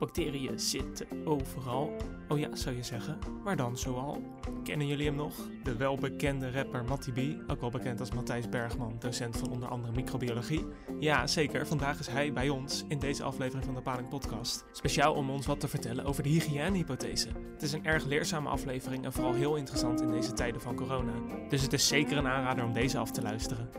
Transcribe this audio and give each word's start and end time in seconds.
Bacteriën 0.00 0.58
zitten 0.58 1.06
overal. 1.24 1.92
Oh 2.28 2.38
ja, 2.38 2.56
zou 2.56 2.76
je 2.76 2.82
zeggen. 2.82 3.18
Maar 3.44 3.56
dan 3.56 3.78
zoal. 3.78 4.22
Kennen 4.64 4.86
jullie 4.86 5.06
hem 5.06 5.14
nog? 5.14 5.34
De 5.62 5.76
welbekende 5.76 6.50
rapper 6.50 6.84
Matty 6.84 7.12
B, 7.12 7.50
ook 7.50 7.60
wel 7.60 7.70
bekend 7.70 8.00
als 8.00 8.12
Matthijs 8.12 8.48
Bergman, 8.48 8.96
docent 8.98 9.36
van 9.36 9.50
onder 9.50 9.68
andere 9.68 9.92
microbiologie. 9.92 10.66
Ja, 10.98 11.26
zeker. 11.26 11.66
Vandaag 11.66 11.98
is 11.98 12.06
hij 12.06 12.32
bij 12.32 12.48
ons 12.48 12.84
in 12.88 12.98
deze 12.98 13.22
aflevering 13.22 13.64
van 13.64 13.74
de 13.74 13.80
Paling 13.80 14.08
Podcast. 14.08 14.64
Speciaal 14.72 15.14
om 15.14 15.30
ons 15.30 15.46
wat 15.46 15.60
te 15.60 15.68
vertellen 15.68 16.04
over 16.04 16.22
de 16.22 16.28
hygiënehypothese. 16.28 17.28
Het 17.52 17.62
is 17.62 17.72
een 17.72 17.84
erg 17.84 18.04
leerzame 18.04 18.48
aflevering 18.48 19.04
en 19.04 19.12
vooral 19.12 19.34
heel 19.34 19.56
interessant 19.56 20.00
in 20.00 20.10
deze 20.10 20.32
tijden 20.32 20.60
van 20.60 20.74
corona. 20.74 21.12
Dus 21.48 21.62
het 21.62 21.72
is 21.72 21.88
zeker 21.88 22.16
een 22.16 22.28
aanrader 22.28 22.64
om 22.64 22.72
deze 22.72 22.98
af 22.98 23.10
te 23.10 23.22
luisteren. 23.22 23.70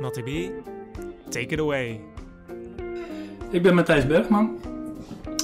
Matty 0.00 0.22
B, 0.22 0.52
take 1.28 1.46
it 1.46 1.60
away. 1.60 2.00
Ik 3.50 3.62
ben 3.62 3.74
Matthijs 3.74 4.06
Bergman. 4.06 4.69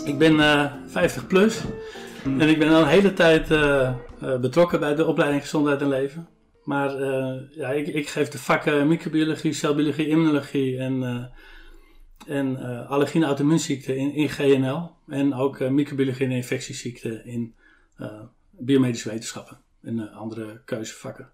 Ik 0.06 0.18
ben 0.18 0.40
eh 0.40 0.72
50 0.86 1.26
plus. 1.26 1.62
En 2.24 2.48
ik 2.48 2.58
ben 2.58 2.68
al 2.68 2.80
een 2.80 2.88
hele 2.88 3.12
tijd 3.12 3.50
eh, 3.50 3.88
eh, 4.20 4.40
betrokken 4.40 4.80
bij 4.80 4.94
de 4.94 5.06
opleiding 5.06 5.42
Gezondheid 5.42 5.80
en 5.80 5.88
Leven. 5.88 6.28
Maar 6.64 6.96
eh, 6.96 7.40
ja, 7.50 7.70
ik, 7.70 7.86
ik 7.86 8.08
geef 8.08 8.28
de 8.28 8.38
vakken 8.38 8.88
microbiologie, 8.88 9.52
celbiologie, 9.52 10.08
immunologie 10.08 10.78
en, 10.78 11.02
eh 11.02 11.24
en 12.36 12.56
eh 12.56 12.90
allergie 12.90 13.20
en 13.20 13.26
auto-immuunziekten 13.26 13.96
in, 13.96 14.12
in 14.14 14.28
GNL. 14.28 14.90
En 15.08 15.34
ook 15.34 15.58
eh, 15.58 15.68
microbiologie 15.68 16.26
en 16.26 16.32
infectieziekten 16.32 17.26
in 17.26 17.54
eh, 17.96 18.20
biomedische 18.50 19.08
wetenschappen 19.08 19.58
en 19.82 19.98
eh, 19.98 20.16
andere 20.16 20.62
keuzevakken. 20.64 21.30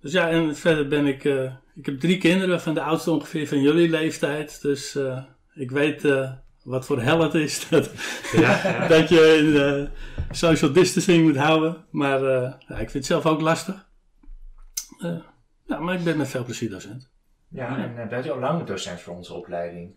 Dus 0.00 0.12
ja, 0.12 0.30
en 0.30 0.56
verder 0.56 0.88
ben 0.88 1.06
ik, 1.06 1.24
eh, 1.24 1.52
ik 1.74 1.86
heb 1.86 2.00
drie 2.00 2.18
kinderen, 2.18 2.60
van 2.60 2.74
de 2.74 2.82
oudste 2.82 3.10
ongeveer 3.10 3.46
van 3.48 3.60
jullie 3.60 3.88
leeftijd. 3.88 4.62
Dus 4.62 4.94
eh, 4.94 5.22
ik 5.54 5.70
weet 5.70 6.04
eh, 6.04 6.32
wat 6.70 6.86
voor 6.86 7.00
hel 7.00 7.22
het 7.22 7.34
is 7.34 7.66
dat, 7.68 7.90
dat 8.88 9.08
je 9.08 9.36
in, 9.38 9.56
eh, 9.56 9.90
social 10.30 10.72
distancing 10.72 11.26
moet 11.26 11.36
houden. 11.36 11.84
Maar 11.90 12.24
eh, 12.24 12.52
ja, 12.68 12.74
ik 12.74 12.90
vind 12.90 12.92
het 12.92 13.06
zelf 13.06 13.26
ook 13.26 13.40
lastig. 13.40 13.88
Eh, 14.98 15.16
ja, 15.66 15.78
maar 15.78 15.94
ik 15.94 16.04
ben 16.04 16.16
met 16.16 16.28
veel 16.28 16.44
plezier 16.44 16.70
docent. 16.70 17.08
Ja, 17.48 17.76
en 17.76 17.94
uh, 17.98 18.08
bent 18.08 18.26
u 18.26 18.30
al 18.30 18.38
lang 18.38 18.64
docent 18.64 19.00
voor 19.00 19.16
onze 19.16 19.34
opleiding? 19.34 19.94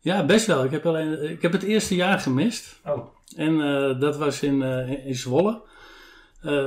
Ja, 0.00 0.24
best 0.24 0.46
wel. 0.46 0.64
Ik 0.64 0.70
heb, 0.70 0.86
alleen, 0.86 1.30
ik 1.30 1.42
heb 1.42 1.52
het 1.52 1.62
eerste 1.62 1.94
jaar 1.94 2.18
gemist. 2.18 2.80
Oh, 2.84 3.06
En 3.36 3.58
dat 3.98 4.16
was 4.16 4.42
in, 4.42 4.62
in- 4.62 5.14
Zwolle. 5.14 5.62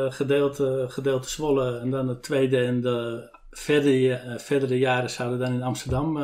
Gedeelte, 0.09 0.85
gedeelte 0.89 1.29
Zwolle. 1.29 1.79
En 1.79 1.89
dan 1.89 2.07
het 2.07 2.23
tweede 2.23 2.63
en 2.63 2.81
de 2.81 3.29
verdere, 3.51 4.39
verdere 4.39 4.77
jaren 4.77 5.09
zouden 5.09 5.39
dan 5.39 5.53
in 5.53 5.63
Amsterdam 5.63 6.17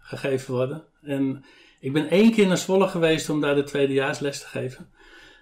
gegeven 0.00 0.54
worden. 0.54 0.82
En 1.02 1.44
ik 1.82 1.92
ben 1.92 2.10
één 2.10 2.32
keer 2.32 2.46
naar 2.46 2.58
Zwolle 2.58 2.88
geweest 2.88 3.30
om 3.30 3.40
daar 3.40 3.54
de 3.54 3.62
tweedejaarsles 3.62 4.40
te 4.40 4.46
geven. 4.46 4.90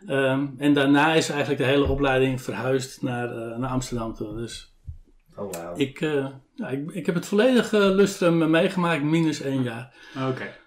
Ehm, 0.06 0.46
en 0.58 0.74
daarna 0.74 1.14
is 1.14 1.28
eigenlijk 1.28 1.60
de 1.60 1.66
hele 1.66 1.86
opleiding 1.86 2.42
verhuisd 2.42 3.02
naar, 3.02 3.36
eh, 3.36 3.58
naar 3.58 3.70
Amsterdam 3.70 4.14
toe. 4.14 4.36
Dus 4.36 4.74
oh 5.36 5.52
wauw. 5.52 5.76
ik, 5.76 6.00
eh, 6.00 6.26
ja, 6.54 6.68
ik, 6.68 6.90
ik 6.90 7.06
heb 7.06 7.14
het 7.14 7.26
volledige 7.26 7.78
lustrum 7.78 8.50
meegemaakt, 8.50 9.02
minus 9.02 9.40
één 9.40 9.62
jaar. 9.62 9.94
Oké. 10.28 10.58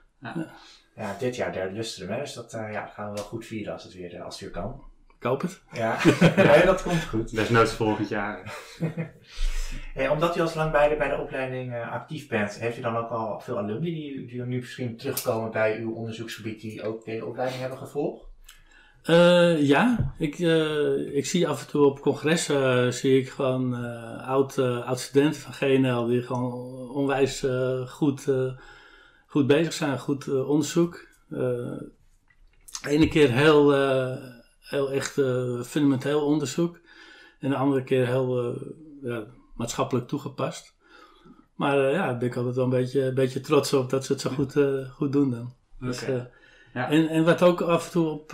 Ja, 0.96 1.16
dit 1.20 1.36
jaar 1.36 1.54
derde 1.54 1.76
lustrum, 1.76 2.10
hè? 2.10 2.20
Dus 2.20 2.34
dat 2.34 2.54
eh, 2.54 2.72
ja, 2.72 2.86
gaan 2.86 3.10
we 3.10 3.16
wel 3.16 3.24
goed 3.24 3.46
vieren 3.46 3.74
als 3.74 3.84
het 3.84 3.94
weer, 3.94 4.16
eh, 4.16 4.24
als 4.24 4.40
het 4.40 4.44
weer 4.44 4.62
kan. 4.62 4.84
Ik 5.18 5.24
hoop 5.24 5.42
het. 5.42 5.62
Ja, 5.72 5.98
nee, 6.36 6.66
dat 6.66 6.84
komt 6.84 7.04
goed. 7.04 7.36
Desnoods 7.36 7.74
volgend 7.74 8.10
jaar. 8.10 8.54
Hey, 9.94 10.10
omdat 10.10 10.38
u 10.38 10.42
al 10.42 10.48
zo 10.48 10.58
lang 10.58 10.72
bij 10.72 11.10
de, 11.10 11.18
opleiding 11.22 11.74
eh, 11.74 11.92
actief 11.92 12.28
bent, 12.28 12.60
heeft 12.60 12.78
u 12.78 12.82
dan 12.82 12.98
ook 12.98 13.10
al 13.10 13.40
veel 13.40 13.58
alumni 13.58 13.94
die, 13.94 14.26
die 14.26 14.42
nu 14.42 14.58
misschien 14.58 14.98
terugkomen 14.98 15.52
bij 15.52 15.80
uw 15.80 15.94
onderzoeksgebied 15.94 16.62
die 16.62 16.84
ook 16.84 17.06
deze 17.06 17.26
opleiding 17.26 17.60
hebben 17.62 17.78
gevolgd? 17.78 18.32
Eh, 19.04 19.62
ja, 19.62 20.14
ik, 20.18 20.40
eh, 20.40 21.16
ik 21.16 21.26
zie 21.26 21.48
af 21.48 21.62
en 21.62 21.68
toe 21.68 21.86
op 21.86 22.00
congressen 22.00 22.86
eh, 22.86 22.92
zie 22.92 23.20
ik 23.20 23.30
gewoon 23.30 23.76
eh, 23.76 24.28
oud, 24.28 24.58
eh, 24.58 24.88
oud 24.88 25.00
studenten 25.00 25.42
van 25.42 25.54
GNL 25.54 26.06
die 26.06 26.22
gewoon 26.22 26.89
onwijs 26.89 27.44
eh, 27.44 27.88
goed, 27.88 28.28
eh, 28.28 28.52
goed 29.28 29.48
bezig 29.48 29.73
zijn, 29.73 30.00
goed 30.00 30.28
eh, 30.28 30.50
onderzoek. 30.50 31.08
Eh, 31.30 31.39
de 32.82 32.89
ene 32.89 33.08
keer 33.08 33.32
heel, 33.32 33.73
eh, 33.73 34.17
heel 34.60 34.92
echt 34.92 35.17
eh, 35.17 35.62
fundamenteel 35.62 36.26
onderzoek 36.26 36.80
en 37.39 37.50
de 37.50 37.56
andere 37.56 37.83
keer 37.83 38.08
heel 38.08 38.39
eh, 38.39 38.62
ja, 39.02 39.26
maatschappelijk 39.53 40.08
toegepast. 40.08 40.73
Maar 41.55 41.86
eh, 41.87 41.93
ja, 41.93 42.05
daar 42.05 42.17
ben 42.17 42.27
ik 42.27 42.36
altijd 42.36 42.55
wel 42.55 42.64
een 42.64 42.69
beetje, 42.69 43.02
een 43.02 43.14
beetje 43.14 43.39
trots 43.39 43.73
op 43.73 43.89
dat 43.89 44.05
ze 44.05 44.11
het 44.11 44.21
zo 44.21 44.30
goed, 44.30 44.55
eh, 44.55 44.89
goed 44.89 45.11
doen 45.11 45.31
dan. 45.31 45.53
Dus, 45.80 46.03
eh, 46.03 46.21
Ja. 46.73 46.89
en, 46.89 47.08
en 47.08 47.23
wat 47.23 47.41
ook 47.41 47.61
af 47.61 47.86
en 47.86 47.91
toe 47.91 48.08
op, 48.09 48.33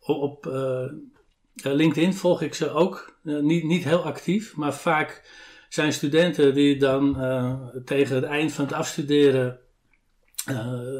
op 0.00 0.46
LinkedIn 1.54 2.14
volg 2.14 2.42
ik 2.42 2.54
ze 2.54 2.70
ook. 2.70 3.18
Niet, 3.22 3.64
niet 3.64 3.84
heel 3.84 4.04
actief, 4.04 4.56
maar 4.56 4.74
vaak 4.74 5.30
zijn 5.68 5.92
studenten 5.92 6.54
die 6.54 6.78
dan 6.78 7.14
tegen 7.84 8.14
het 8.14 8.24
eind 8.24 8.52
van 8.52 8.64
het 8.64 8.74
afstuderen 8.74 9.58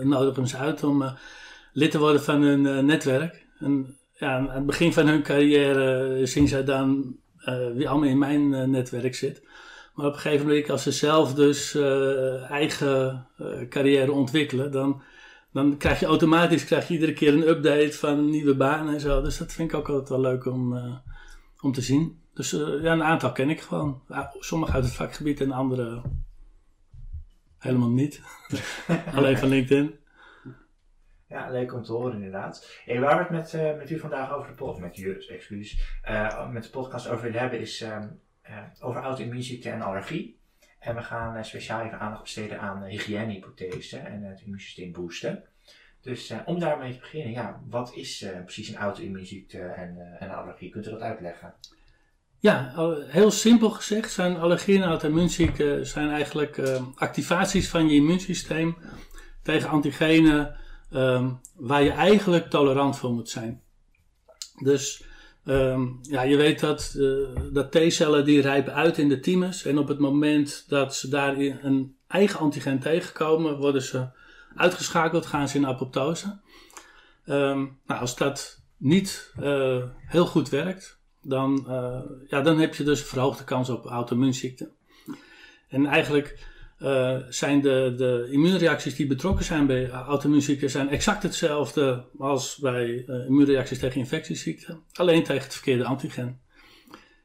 nodigen 0.03 0.47
ze 0.49 0.57
uit 0.57 0.83
om 0.83 1.05
lid 1.73 1.91
te 1.91 1.99
worden 1.99 2.23
van 2.23 2.43
hun 2.43 2.87
netwerk. 2.87 3.47
En 3.59 3.97
ja, 4.13 4.37
aan 4.37 4.51
het 4.51 4.67
begin 4.67 4.93
van 4.93 5.07
hun 5.07 5.23
carrière 5.23 6.27
zien 6.27 6.49
zij 6.49 6.65
dan 6.65 7.17
wie 7.75 7.89
allemaal 7.89 8.09
in 8.09 8.19
mijn 8.19 8.55
eh, 8.55 8.65
netwerk 8.65 9.15
zit. 9.15 9.43
Maar 9.95 10.07
op 10.07 10.13
een 10.13 10.21
gegeven 10.21 10.47
moment, 10.47 10.71
als 10.71 10.83
ze 10.83 10.93
zelf 10.93 11.35
dus 11.35 11.75
eh, 11.75 12.51
eigen 12.51 13.27
eh, 13.39 13.69
carrière 13.69 14.13
ontwikkelen, 14.13 14.73
dan 14.73 15.03
dan 15.53 15.77
krijg 15.77 16.01
je 16.01 16.07
automatisch 16.07 16.65
krijg 16.65 16.89
je 16.89 16.95
iedere 16.95 17.13
keer 17.13 17.35
een 17.35 17.49
update 17.49 17.93
van 17.93 18.19
een 18.19 18.31
nieuwe 18.31 18.55
baan 18.55 18.89
en 18.89 19.01
zo. 19.01 19.23
Dus 19.23 19.39
dat 19.39 19.53
vind 19.53 19.73
ik 19.73 19.77
ook 19.77 19.89
altijd 19.89 20.09
wel 20.09 20.21
leuk 20.21 20.47
om, 20.47 20.77
eh, 20.77 20.97
om 21.61 21.73
te 21.73 21.81
zien. 21.81 22.21
Dus 22.35 22.53
eh, 22.53 22.83
ja, 22.83 22.93
een 22.93 23.03
aantal 23.03 23.33
ken 23.33 23.51
ik 23.51 23.61
gewoon. 23.61 24.03
Sommige 24.39 24.73
uit 24.73 24.85
het 24.85 24.95
vakgebied 24.95 25.41
en 25.41 25.53
andere 25.53 26.03
helemaal 27.59 27.91
niet. 27.91 28.23
Alleen 29.15 29.39
van 29.39 29.49
LinkedIn. 29.55 29.95
Ja, 31.33 31.51
leuk 31.51 31.75
om 31.75 31.83
te 31.83 31.93
horen 31.93 32.15
inderdaad. 32.15 32.81
Hey, 32.85 33.01
waar 33.01 33.17
we 33.17 33.23
het 33.23 33.31
met, 33.31 33.55
eh, 33.55 33.77
met 33.77 33.91
u 33.91 33.99
vandaag 33.99 34.33
over 34.33 34.49
de 34.49 34.55
podcast, 34.55 34.81
met 34.81 34.97
u, 34.97 35.25
excuus, 35.29 35.99
eh, 36.03 36.51
met 36.51 36.63
de 36.63 36.71
podcast 36.71 37.09
over 37.09 37.23
willen 37.23 37.41
hebben 37.41 37.61
is 37.61 37.81
ehm, 37.81 38.09
eh, 38.43 38.59
over 38.81 39.03
auto-immuunziekte 39.03 39.71
en 39.71 39.83
allergie. 39.83 40.41
En 40.79 40.95
we 40.95 41.03
gaan 41.03 41.45
speciaal 41.45 41.85
even 41.85 41.99
aandacht 41.99 42.23
besteden 42.23 42.61
aan 42.61 42.85
hygiënehypothese 42.85 43.99
en 43.99 44.23
het 44.23 44.41
immuunsysteem 44.41 44.93
boosten. 44.93 45.45
Dus 46.01 46.31
eh, 46.31 46.39
om 46.45 46.59
daarmee 46.59 46.93
te 46.93 46.99
beginnen, 46.99 47.33
ja, 47.33 47.63
wat 47.69 47.95
is 47.95 48.27
precies 48.45 48.69
een 48.69 48.77
auto-immuunziekte 48.77 49.59
en, 49.59 50.17
een 50.19 50.31
allergie? 50.31 50.71
Kunt 50.71 50.87
u 50.87 50.91
dat 50.91 51.01
uitleggen? 51.01 51.55
Ja, 52.39 52.73
heel 53.07 53.31
simpel 53.31 53.71
gezegd 53.71 54.11
zijn 54.11 54.37
allergieën 54.37 54.83
en 54.83 54.89
auto-immuunziekten 54.89 55.87
zijn 55.87 56.11
eigenlijk 56.11 56.59
eh, 56.59 56.83
activaties 56.95 57.69
van 57.69 57.89
je 57.89 57.95
immuunsysteem 57.95 58.77
tegen 59.43 59.69
antigenen 59.69 60.57
ehm, 60.93 61.31
waar 61.57 61.83
je 61.83 61.91
eigenlijk 61.91 62.51
tolerant 62.51 62.99
voor 62.99 63.13
moet 63.13 63.29
zijn. 63.29 63.63
Dus 64.63 65.05
ehm, 65.45 65.87
ja, 66.03 66.23
je 66.23 66.37
weet 66.37 66.61
dat, 66.61 66.97
eh, 66.99 67.43
dat 67.53 67.73
T-cellen 67.73 68.25
die 68.25 68.41
rijpen 68.41 68.75
uit 68.75 68.99
in 68.99 69.09
de 69.09 69.21
thymus 69.21 69.65
en 69.65 69.79
op 69.79 69.89
het 69.89 69.99
moment 69.99 70.65
dat 70.69 70.95
ze 70.95 71.09
daar 71.09 71.37
een 71.39 71.97
eigen 72.07 72.39
antigen 72.39 72.79
tegenkomen, 72.79 73.59
worden 73.59 73.83
ze 73.83 74.07
uitgeschakeld, 74.57 75.27
gaan 75.27 75.49
ze 75.49 75.57
in 75.57 75.67
apoptose. 75.67 76.41
Ehm, 77.25 77.67
nou, 77.87 78.01
als 78.01 78.17
dat 78.17 78.63
niet 78.77 79.33
eh, 79.41 79.83
heel 80.07 80.27
goed 80.27 80.49
werkt, 80.49 81.01
dan, 81.23 81.65
eh, 81.69 82.01
ja, 82.29 82.41
dan 82.41 82.59
heb 82.59 82.75
je 82.75 82.85
dus 82.85 83.01
een 83.01 83.07
verhoogde 83.07 83.45
kans 83.45 83.69
op 83.69 83.87
auto-immuunziekten. 83.87 84.71
En 85.69 85.87
eigenlijk 85.87 86.52
eh, 86.83 87.17
zijn 87.29 87.61
de, 87.61 87.95
de 87.97 88.29
immuunreacties 88.31 88.95
die 88.95 89.07
betrokken 89.07 89.45
zijn 89.45 89.67
bij 89.67 89.91
auto-immuunziekten 89.91 90.71
zijn 90.71 90.89
exact 90.89 91.23
hetzelfde 91.23 92.05
als 92.19 92.57
bij 92.57 93.05
eh, 93.07 93.27
immuunreacties 93.27 93.79
tegen 93.79 94.01
infectieziekten, 94.01 94.83
alleen 94.93 95.25
tegen 95.25 95.43
het 95.43 95.55
verkeerde 95.55 95.85
antigen. 95.85 96.41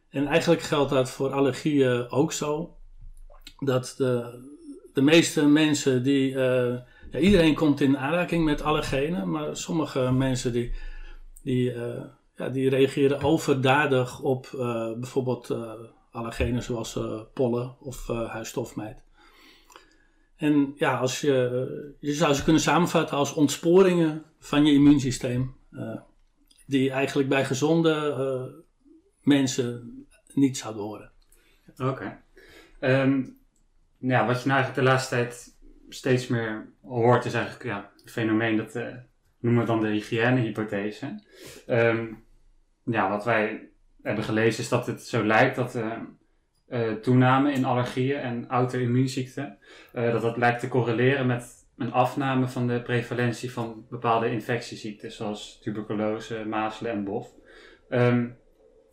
En 0.09 0.27
eigenlijk 0.27 0.62
geldt 0.62 0.89
dat 0.89 1.09
voor 1.09 1.31
allergieën 1.31 2.09
ook 2.09 2.31
zo, 2.31 2.75
dat 3.59 3.94
de, 3.98 4.39
de 4.94 5.01
meeste 5.01 5.45
mensen 5.45 6.03
die, 6.03 6.36
eh, 6.36 6.77
ja, 7.12 7.19
iedereen 7.19 7.56
komt 7.56 7.81
in 7.81 7.98
aanraking 7.98 8.45
met 8.45 8.62
allergenen, 8.62 9.30
maar 9.30 9.57
sommige 9.57 10.12
mensen 10.12 10.51
die, 10.51 10.74
die 11.44 11.74
ja, 12.36 12.50
die 12.50 12.69
reageren 12.69 13.21
overdadig 13.21 14.19
op 14.21 14.48
bijvoorbeeld 15.00 15.56
allergenen 16.12 16.63
zoals 16.63 17.00
pollen 17.33 17.75
of 17.80 18.07
huisstofmijt. 18.07 19.06
En 20.38 20.74
ja, 20.75 20.98
als 20.98 21.22
je, 21.22 21.95
je 22.00 22.13
zou 22.13 22.34
ze 22.34 22.44
kunnen 22.44 22.62
samenvatten 22.62 23.18
als 23.18 23.34
ontsporingen 23.34 24.24
van 24.39 24.66
je 24.66 24.74
immuunsysteem, 24.74 25.56
eh, 25.72 26.00
die 26.66 26.92
eigenlijk 26.92 27.30
bij 27.30 27.45
gezonde 27.45 27.94
eh, 27.94 28.62
mensen 29.22 29.98
niet 30.34 30.57
zouden 30.57 30.84
horen. 30.84 31.12
Oké. 31.78 32.22
Ehm, 32.80 33.24
ja, 33.98 34.25
wat 34.25 34.42
je 34.42 34.48
nou 34.48 34.60
eigenlijk 34.60 34.75
de 34.75 34.81
laatste 34.81 35.16
tijd 35.16 35.56
steeds 35.89 36.28
meer 36.28 36.74
hoort, 36.81 37.25
is 37.25 37.34
eigenlijk 37.34 37.66
ja, 37.66 37.92
het 38.01 38.12
fenomeen 38.12 38.57
dat, 38.57 38.75
eh, 38.75 38.95
noemen 39.39 39.62
we 39.62 39.68
dan 39.68 39.81
de 39.81 39.88
hygiënehypothese. 39.88 41.24
Ehm 41.66 42.13
ja, 42.84 43.10
wat 43.10 43.25
wij 43.25 43.69
hebben 44.01 44.24
gelezen 44.24 44.63
is 44.63 44.69
dat 44.69 44.88
het 44.88 45.01
zo 45.01 45.25
lijkt 45.25 45.56
dat 45.56 45.75
uh, 46.69 46.87
uh, 46.87 46.93
toename 46.93 47.51
in 47.51 47.65
allergieën 47.65 48.19
en 48.19 48.47
auto-immuunziekten, 48.47 49.57
uh, 49.93 50.11
dat 50.11 50.21
dat 50.21 50.37
lijkt 50.37 50.59
te 50.59 50.67
correleren 50.67 51.25
met 51.25 51.65
een 51.77 51.91
afname 51.91 52.47
van 52.47 52.67
de 52.67 52.81
prevalentie 52.81 53.51
van 53.51 53.85
bepaalde 53.89 54.31
infectieziekten, 54.31 55.11
zoals 55.11 55.59
tuberculose, 55.61 56.45
mazelen 56.45 56.91
en 56.91 57.03
bof. 57.03 57.27
Um, 57.89 58.37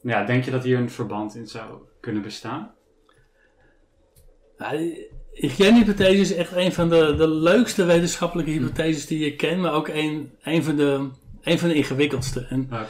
ja, 0.02 0.24
denk 0.24 0.44
je 0.44 0.50
dat 0.50 0.64
hier 0.64 0.78
een 0.78 0.90
verband 0.90 1.34
in 1.34 1.46
zou 1.46 1.78
kunnen 2.00 2.22
bestaan? 2.22 2.74
Nou, 4.58 4.76
de 4.76 5.10
hygiënehypothese 5.32 6.20
is 6.20 6.34
echt 6.34 6.52
een 6.52 6.72
van 6.72 6.88
de, 6.88 7.14
de 7.16 7.28
leukste 7.28 7.84
wetenschappelijke 7.84 8.50
hypotheses 8.50 9.06
die 9.06 9.24
je 9.24 9.36
kent, 9.36 9.60
maar 9.60 9.72
ook 9.72 9.88
een, 9.88 10.32
een, 10.42 10.62
van, 10.62 10.76
de, 10.76 11.08
een 11.42 11.58
van 11.58 11.68
de 11.68 11.74
ingewikkeldste. 11.74 12.46
En, 12.48 12.64
okay. 12.64 12.86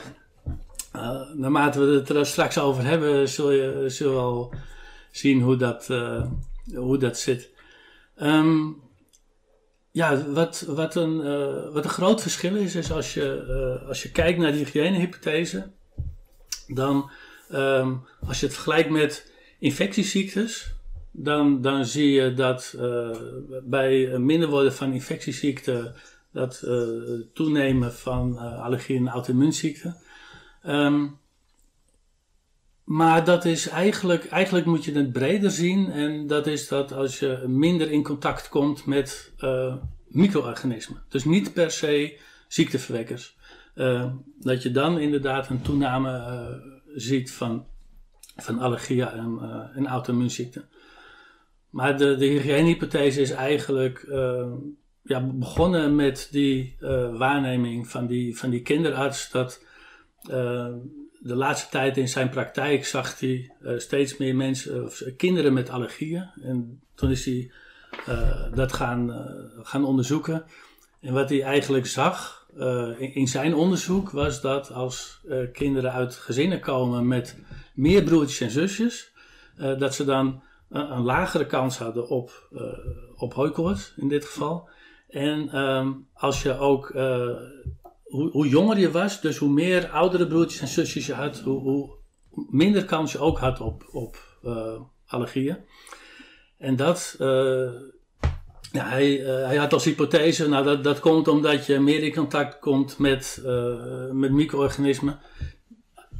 uh, 0.97 1.35
naarmate 1.35 1.81
we 1.81 1.95
het 1.95 2.09
er 2.09 2.27
straks 2.27 2.59
over 2.59 2.85
hebben, 2.85 3.29
zul 3.29 3.51
je, 3.51 3.85
zul 3.87 4.11
je 4.11 4.17
wel 4.17 4.55
zien 5.15 5.41
hoe 5.41 5.57
dat, 5.57 5.89
uh, 5.91 6.27
hoe 6.75 6.99
dat 6.99 7.19
zit. 7.19 7.51
Um, 8.23 8.83
ja, 9.91 10.31
wat, 10.31 10.65
wat, 10.69 10.95
een, 10.95 11.21
uh, 11.27 11.73
wat 11.73 11.85
een 11.85 11.91
groot 11.91 12.23
verschil 12.23 12.57
is, 12.57 12.75
is 12.75 12.93
als 12.93 13.15
je, 13.15 13.83
als 13.89 14.03
je 14.03 14.11
kijkt 14.11 14.39
naar 14.39 14.53
de 14.53 14.59
hygiënehypothese, 14.59 15.71
dan 16.67 17.11
um, 17.53 18.05
als 18.27 18.41
je 18.41 18.47
het 18.47 18.55
vergelijkt 18.55 18.91
met 18.91 19.33
infectieziektes, 19.59 20.75
dan, 21.11 21.61
dan 21.61 21.85
zie 21.85 22.11
je 22.13 22.35
dat 22.35 22.77
bij 23.63 24.19
minder 24.19 24.49
worden 24.49 24.75
van 24.75 24.93
infectieziekten, 24.93 25.95
dat 26.33 26.67
toenemen 27.35 27.93
van 27.93 28.33
uh, 28.33 28.63
allergie 28.63 28.97
en 28.97 29.09
auto-immuunziekten. 29.09 29.97
Um, 30.67 31.19
maar 32.85 33.25
dat 33.25 33.45
is 33.45 33.69
eigenlijk, 33.69 34.27
eigenlijk 34.27 34.67
moet 34.67 34.85
je 34.85 34.93
het 34.93 35.13
breder 35.13 35.51
zien. 35.51 35.91
En 35.91 36.27
dat 36.27 36.47
is 36.47 36.69
dat 36.69 36.93
als 36.93 37.19
je 37.19 37.45
minder 37.47 37.91
in 37.91 38.03
contact 38.03 38.49
komt 38.49 38.87
met 38.87 39.33
micro-organismen. 40.09 41.03
Dus 41.09 41.25
niet 41.25 41.53
per 41.53 41.71
se 41.71 42.19
ziekteverwekkers. 42.49 43.37
dat 44.41 44.63
je 44.63 44.71
dan 44.71 44.99
inderdaad 44.99 45.49
een 45.49 45.63
toename 45.63 46.83
ziet 46.95 47.33
van, 47.33 47.67
van 48.37 48.59
allergieën 48.59 49.09
en, 49.09 49.39
en 49.75 49.87
auto-immuunziekten. 49.87 50.69
Maar 51.75 51.99
de, 51.99 52.17
de 52.17 52.27
hygiënehypothese 52.27 53.21
is 53.21 53.31
eigenlijk 53.31 54.07
uh, 54.09 54.53
ja, 55.03 55.21
begonnen 55.21 55.95
met 55.97 56.29
die 56.31 56.77
uh, 56.81 57.17
waarneming 57.19 57.89
van 57.89 58.07
die, 58.07 58.39
van 58.39 58.51
die 58.51 58.63
kinderarts. 58.63 59.31
Dat 59.31 59.65
uh, 60.31 60.75
de 61.25 61.35
laatste 61.35 61.71
tijd 61.71 61.97
in 61.97 62.09
zijn 62.09 62.29
praktijk 62.29 62.87
zag 62.87 63.21
hij 63.21 63.51
steeds 63.77 64.17
meer 64.17 64.37
mensen, 64.37 64.85
of 64.85 65.03
kinderen 65.17 65.53
met 65.53 65.71
allergieën. 65.71 66.31
En 66.43 66.81
toen 66.95 67.11
is 67.11 67.25
hij 67.25 67.51
dat 68.55 68.73
gaan, 68.73 69.27
gaan 69.63 69.85
onderzoeken. 69.85 70.45
En 71.01 71.13
wat 71.13 71.29
hij 71.29 71.43
eigenlijk 71.43 71.87
zag 71.87 72.47
in, 72.99 73.15
in, 73.15 73.29
zijn 73.29 73.55
onderzoek 73.55 74.11
was 74.11 74.41
dat 74.41 74.73
als 74.73 75.21
kinderen 75.53 75.93
uit 75.93 76.15
gezinnen 76.15 76.61
komen 76.61 77.09
met 77.09 77.39
meer 77.75 78.03
broertjes 78.03 78.41
en 78.41 78.51
zusjes, 78.51 79.13
dat 79.57 79.95
ze 79.95 80.05
dan 80.05 80.43
een, 80.71 81.03
lagere 81.03 81.47
kans 81.47 81.79
hadden 81.79 82.09
op, 82.09 82.49
op 83.17 83.35
hooikoorts 83.35 83.95
in 83.97 84.09
dit 84.09 84.25
geval. 84.25 84.69
En 85.09 85.59
um, 85.59 86.07
als 86.15 86.43
je 86.43 86.59
ook, 86.59 86.95
hoe, 88.15 88.31
hoe, 88.31 88.49
jonger 88.49 88.79
je 88.79 88.91
was, 88.91 89.21
dus 89.21 89.37
hoe 89.37 89.49
meer 89.49 89.89
oudere 89.89 90.27
broertjes 90.27 90.61
en 90.61 90.69
zusjes 90.69 91.07
je 91.07 91.15
had, 91.15 91.41
hoe, 91.41 91.61
hoe 91.61 91.91
minder 92.51 92.85
kans 92.85 93.13
je 93.13 93.19
ook 93.19 93.39
had 93.39 93.61
op, 93.61 93.89
op 93.93 94.39
uh, 94.45 94.81
allergieën. 95.07 95.57
En 96.59 96.77
dat, 96.77 97.17
ja, 98.73 98.89
hij, 98.89 99.15
hij 99.25 99.57
had 99.57 99.73
als 99.73 99.85
hypothese, 99.85 100.49
nou 100.49 100.65
dat, 100.65 100.85
dat 100.85 101.01
komt 101.01 101.29
omdat 101.29 101.67
je 101.67 101.81
meer 101.81 102.03
in 102.03 102.15
contact 102.15 102.59
komt 102.59 102.99
met, 102.99 103.43
met 104.13 104.33
micro-organismen 104.33 105.21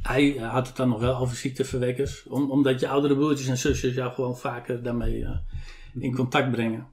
hij 0.07 0.37
had 0.37 0.67
het 0.67 0.75
dan 0.75 0.89
nog 0.89 0.99
wel 0.99 1.17
over 1.17 1.35
ziekteverwekkers. 1.35 2.27
Om, 2.27 2.51
omdat 2.51 2.79
je 2.79 2.87
oudere 2.87 3.15
broertjes 3.15 3.47
en 3.47 3.57
zusjes 3.57 3.95
jou 3.95 4.13
gewoon 4.13 4.37
vaker 4.37 4.83
daarmee 4.83 5.19
in 5.19 5.41
mhm. 5.93 6.15
contact 6.15 6.51
brengen. 6.51 6.87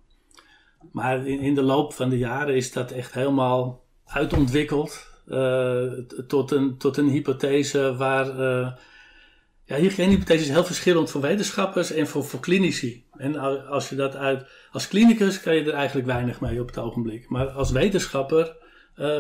Maar 0.93 1.27
in, 1.27 1.41
in, 1.41 1.55
de 1.55 1.63
loop 1.63 1.93
van 1.93 2.09
de 2.09 2.19
jaren 2.19 2.55
is 2.55 2.73
dat 2.73 2.91
echt 2.91 3.15
helemaal 3.15 3.85
uitontwikkeld. 4.05 5.11
Uh, 5.27 5.93
tot, 6.27 6.51
een, 6.51 6.77
tot 6.79 6.97
een 6.97 7.09
hypothese 7.09 7.97
waar... 7.97 8.27
Uh, 8.27 8.73
ja, 9.65 9.77
hygiënehypothese 9.77 10.43
is 10.43 10.49
heel 10.49 10.65
verschillend 10.65 11.11
voor 11.11 11.21
wetenschappers 11.21 11.93
en 11.93 12.07
voor, 12.07 12.25
voor 12.25 12.41
klinici. 12.41 13.07
En 13.17 13.37
als 13.67 13.89
je 13.89 13.97
dat 13.97 14.17
uit... 14.17 14.47
Als 14.71 14.89
klinicus 14.89 15.41
kan 15.41 15.55
je 15.55 15.65
er 15.65 15.73
eigenlijk 15.73 16.07
weinig 16.07 16.41
mee 16.41 16.61
op 16.61 16.67
het 16.67 16.79
ogenblik. 16.79 17.29
Maar 17.29 17.49
als 17.49 17.71
wetenschapper 17.71 18.57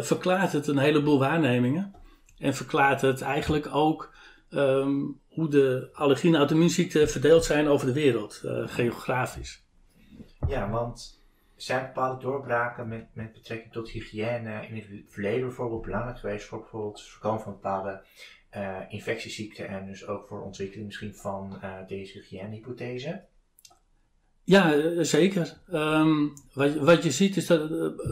verklaart 0.00 0.52
het 0.52 0.66
een 0.66 0.78
heleboel 0.78 1.18
waarnemingen. 1.18 1.94
En 2.38 2.54
verklaart 2.54 3.00
het 3.00 3.20
eigenlijk 3.20 3.74
ook 3.74 4.14
um, 4.50 5.20
hoe 5.28 5.48
de 5.48 5.88
allergie 5.92 6.30
en 6.30 6.36
auto-immuunziekten 6.36 7.08
verdeeld 7.08 7.44
zijn 7.44 7.68
over 7.68 7.86
de 7.86 7.92
wereld, 7.92 8.42
geografisch. 8.66 9.64
Ja, 10.48 10.70
want 10.70 11.21
zijn 11.62 11.86
bepaalde 11.86 12.22
doorbraken 12.22 12.88
met, 12.88 13.06
met 13.12 13.32
betrekking 13.32 13.72
tot 13.72 13.88
hygiëne 13.88 14.66
in 14.66 14.76
het 14.76 14.86
verleden 15.08 15.46
bijvoorbeeld 15.46 15.82
belangrijk 15.82 16.18
geweest 16.18 16.46
voor 16.46 16.58
bijvoorbeeld 16.58 16.98
het 16.98 17.08
voorkomen 17.08 17.42
van 17.42 17.52
bepaalde 17.52 18.02
uh, 18.56 18.78
infectieziekten 18.88 19.68
en 19.68 19.86
dus 19.86 20.06
ook 20.06 20.26
voor 20.28 20.42
ontwikkeling 20.42 20.86
misschien 20.86 21.14
van 21.14 21.60
uh, 21.62 21.70
deze 21.88 22.18
hygiënehypothese? 22.18 23.24
Ja, 24.44 24.74
eh, 24.74 25.02
zeker. 25.02 25.60
Um, 25.72 26.32
wat, 26.54 26.74
wat, 26.74 27.02
je 27.02 27.10
ziet 27.10 27.36
is 27.36 27.46
dat 27.46 27.70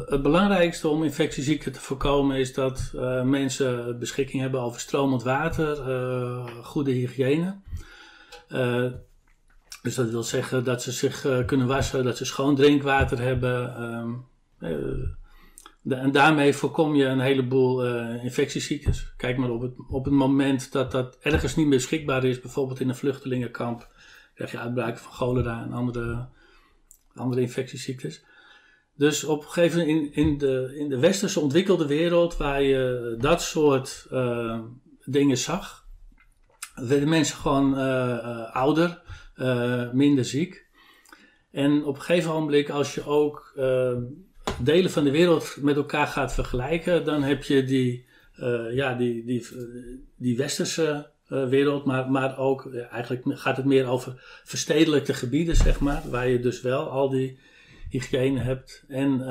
het 0.08 0.23
belangrijkste 0.23 0.88
om 0.88 1.05
infectieziekten 1.05 1.73
te 1.73 1.81
voorkomen 1.81 2.37
is 2.37 2.55
dat 2.55 2.91
mensen 3.25 3.99
beschikking 3.99 4.43
hebben 4.43 4.61
over 4.61 4.81
stromend 4.81 5.23
water, 5.23 5.76
goede 6.62 6.91
hygiëne. 6.91 7.61
Dus 9.82 9.94
dat 9.94 10.11
wil 10.11 10.23
zeggen 10.23 10.65
dat 10.65 10.82
ze 10.82 10.93
zich 10.93 11.44
kunnen 11.47 11.67
wassen, 11.67 12.05
dat 12.05 12.17
ze 12.17 12.25
schoon 12.25 12.56
drinkwater 12.56 13.21
hebben. 13.21 13.82
Um, 13.82 14.27
de, 15.82 15.94
en 15.94 16.12
daarmee 16.12 16.53
voorkom 16.53 16.94
je 16.94 17.04
een 17.04 17.21
heleboel 17.21 17.85
infectieziektes. 18.23 19.12
Kijk 19.16 19.37
maar 19.37 19.50
op 19.50 19.61
het, 19.61 19.73
op 19.88 20.04
het 20.04 20.14
moment 20.14 20.73
dat 20.73 20.90
dat 20.90 21.19
ergens 21.21 21.57
niet 21.57 21.66
meer 21.66 21.76
beschikbaar 21.76 22.25
is, 22.25 22.40
bijvoorbeeld 22.40 22.81
in 22.81 22.88
een 22.88 22.95
vluchtelingenkamp 22.95 23.88
krijg 24.35 24.50
je 24.50 24.59
uitbraken 24.59 25.00
van 25.00 25.12
cholera 25.12 25.62
en 25.62 25.73
andere, 25.73 26.28
andere 27.14 27.40
infectieziektes. 27.40 28.25
Dus 28.95 29.25
op 29.25 29.43
een 29.43 29.50
gegeven 29.50 29.78
moment 29.78 29.99
in, 29.99 30.12
in, 30.12 30.38
de, 30.38 30.75
in 30.78 30.88
de 30.88 30.99
westerse 30.99 31.40
ontwikkelde 31.40 31.87
wereld, 31.87 32.37
waar 32.37 32.62
je 32.62 33.14
dat 33.19 33.43
soort 33.43 34.07
dingen 35.04 35.37
zag, 35.37 35.87
werden 36.75 37.09
mensen 37.09 37.37
gewoon 37.37 37.75
ouder, 38.52 39.02
uh, 39.40 39.90
minder 39.92 40.25
ziek. 40.25 40.66
En 41.50 41.85
op 41.85 41.94
een 41.94 42.02
gegeven 42.02 42.32
moment, 42.32 42.70
als 42.70 42.94
je 42.94 43.06
ook 43.06 43.54
delen 44.59 44.90
van 44.90 45.04
de 45.04 45.11
wereld 45.11 45.56
met 45.61 45.76
elkaar 45.76 46.06
gaat 46.06 46.35
vergelijken, 46.35 47.04
dan 47.04 47.23
heb 47.23 47.42
je 47.42 47.64
die, 47.64 48.06
ja, 48.70 48.94
die, 48.94 49.25
die, 49.25 49.47
die 50.16 50.37
westerse 50.37 51.11
wereld, 51.26 51.85
maar, 51.85 52.11
maar 52.11 52.38
ook 52.38 52.75
eigenlijk 52.75 53.23
gaat 53.26 53.56
het 53.56 53.66
meer 53.66 53.87
over 53.87 54.40
verstedelijkte 54.44 55.14
gebieden, 55.14 55.56
zeg 55.56 55.80
maar, 55.80 56.02
waar 56.11 56.28
je 56.28 56.40
dus 56.40 56.61
wel 56.61 56.88
al 56.88 57.09
die 57.09 57.38
hygiëne 57.90 58.40
hebt 58.40 58.85
en 58.88 59.23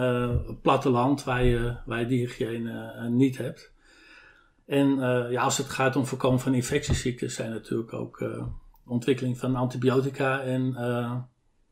platteland 0.61 1.23
waar 1.23 1.43
je, 1.43 1.75
waar 1.85 1.99
je 1.99 2.05
die 2.05 2.19
hygiëne 2.19 3.09
niet 3.09 3.37
hebt. 3.37 3.73
En 4.65 4.95
ja, 5.29 5.41
als 5.41 5.57
het 5.57 5.69
gaat 5.69 5.95
om 5.95 6.05
voorkomen 6.05 6.39
van 6.39 6.53
infectieziekten, 6.53 7.31
zijn 7.31 7.49
natuurlijk 7.49 7.93
ook 7.93 8.23
ontwikkeling 8.89 9.37
van 9.37 9.55
antibiotica 9.55 10.41
en, 10.41 10.75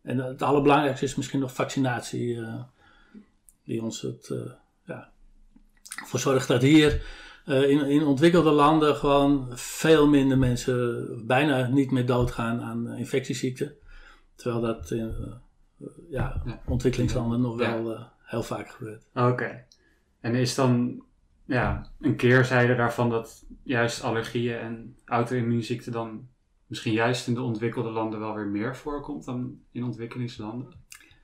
en 0.02 0.18
het 0.18 0.42
allerbelangrijkste 0.42 1.06
is 1.06 1.16
misschien 1.16 1.40
nog 1.40 1.54
vaccinatie, 1.54 2.40
die 3.64 3.84
ons 3.84 4.02
het 4.02 4.34
ja, 4.86 5.10
voor 6.06 6.20
zorgt 6.20 6.48
dat 6.48 6.62
hier 6.62 7.02
in, 7.46 7.86
in 7.86 8.04
ontwikkelde 8.04 8.52
landen 8.52 8.96
gewoon 8.96 9.48
veel 9.58 10.08
minder 10.08 10.38
mensen 10.38 11.08
bijna 11.28 11.68
niet 11.68 11.92
meer 11.92 12.06
doodgaan 12.06 12.62
aan 12.62 12.94
infectieziekten. 12.94 13.76
Terwijl 14.36 14.62
dat 14.62 14.92
in 14.92 15.14
ja, 16.10 16.42
ontwikkelingslanden 16.66 17.42
nog 17.42 17.56
wel 17.56 18.08
heel 18.24 18.44
vaak 18.44 18.70
gebeurt. 18.70 19.06
Oké. 19.14 19.66
En 20.20 20.36
is 20.36 20.56
dan 20.56 21.04
ja, 21.46 21.92
een 22.00 22.16
keerzijde 22.16 22.76
daarvan 22.76 23.10
dat 23.10 23.46
juist 23.64 24.04
allergieën 24.04 24.60
en 24.60 24.96
auto-immuunziekten 25.06 25.92
dan 25.92 26.28
misschien 26.68 26.94
juist 26.94 27.28
in 27.28 27.34
de 27.34 27.42
ontwikkelde 27.42 27.90
landen 27.90 28.20
wel 28.20 28.34
weer 28.34 28.48
meer 28.48 28.76
voorkomt 28.76 29.26
dan 29.26 29.60
in 29.72 29.84
ontwikkelingslanden? 29.84 30.74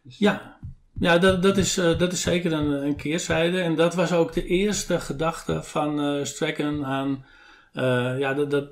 Dus... 0.01 0.17
Ja, 0.17 0.57
Ja, 0.99 1.17
dat, 1.17 1.43
dat, 1.43 1.57
is, 1.57 1.77
uh, 1.77 1.97
dat 1.99 2.11
is 2.11 2.21
zeker 2.21 2.51
een, 2.53 2.85
een, 2.85 2.95
keerzijde. 2.95 3.61
En 3.61 3.75
dat 3.75 3.95
was 3.95 4.11
ook 4.11 4.33
de 4.33 4.45
eerste 4.45 4.99
gedachte 4.99 5.63
van 5.63 6.05
uh, 6.05 6.23
Stracken 6.23 6.85
aan. 6.85 7.25
Uh, 7.73 8.19
ja, 8.19 8.33
dat, 8.33 8.51
dat, 8.51 8.69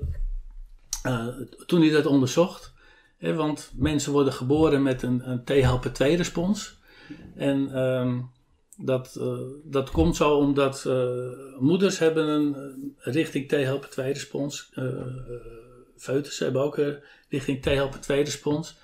toen 1.66 1.80
hij 1.80 1.90
dat 1.90 2.06
onderzocht. 2.06 2.72
Want 3.18 3.72
mensen 3.76 4.12
worden 4.12 4.32
geboren 4.32 4.82
met 4.82 5.02
een, 5.02 5.30
een 5.30 5.44
T-helper-2-respons. 5.44 6.78
En 7.34 7.78
um, 7.78 8.30
dat, 8.76 9.20
dat 9.64 9.90
komt 9.90 10.16
zo 10.16 10.36
omdat 10.36 10.88
moeders 11.58 11.98
hebben 11.98 12.28
een 12.28 12.56
richting 12.98 13.48
T-helper-2-respons. 13.48 14.72
Foetus 16.02 16.38
hebben 16.38 16.62
ook 16.62 16.80
richting 17.28 17.62
T-helper-2-respons. 17.62 18.76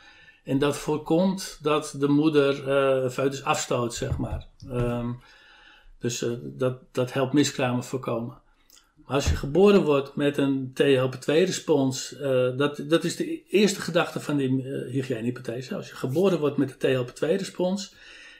En 0.45 0.59
dat 0.59 0.77
voorkomt 0.77 1.59
dat 1.63 1.95
de 1.99 2.09
moeder 2.09 2.69
uh, 2.69 3.11
foetus 3.11 3.45
afstoot, 3.45 3.95
zeg 3.95 4.19
maar. 4.19 4.47
Um, 4.71 5.21
dus 5.99 6.23
uh, 6.23 6.33
dat, 6.43 6.79
dat 6.93 7.13
helpt 7.13 7.33
miskramen 7.33 7.85
voorkomen. 7.85 8.39
Maar 9.05 9.17
als 9.17 9.29
je 9.29 9.37
geboren 9.37 9.85
wordt 9.85 10.17
met 10.17 10.37
een 10.37 10.73
THLP2-respons, 10.73 12.13
uh, 12.13 12.57
dat, 12.57 12.85
dat 12.89 13.05
is 13.05 13.17
de 13.17 13.43
eerste 13.49 13.81
gedachte 13.81 14.21
van 14.21 14.37
die 14.37 14.63
hygiënehypothese. 14.91 15.77
Als 15.77 15.89
je 15.89 15.95
geboren 15.95 16.39
wordt 16.39 16.57
met 16.57 16.77
een 16.79 17.07
THLP2-respons 17.07 17.95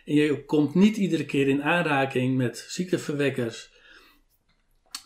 en 0.05 0.15
je 0.15 0.45
komt 0.45 0.75
niet 0.75 0.97
iedere 0.97 1.25
keer 1.25 1.49
in 1.49 1.63
aanraking 1.63 2.37
met 2.37 2.67
ziekteverwekkers 2.69 3.71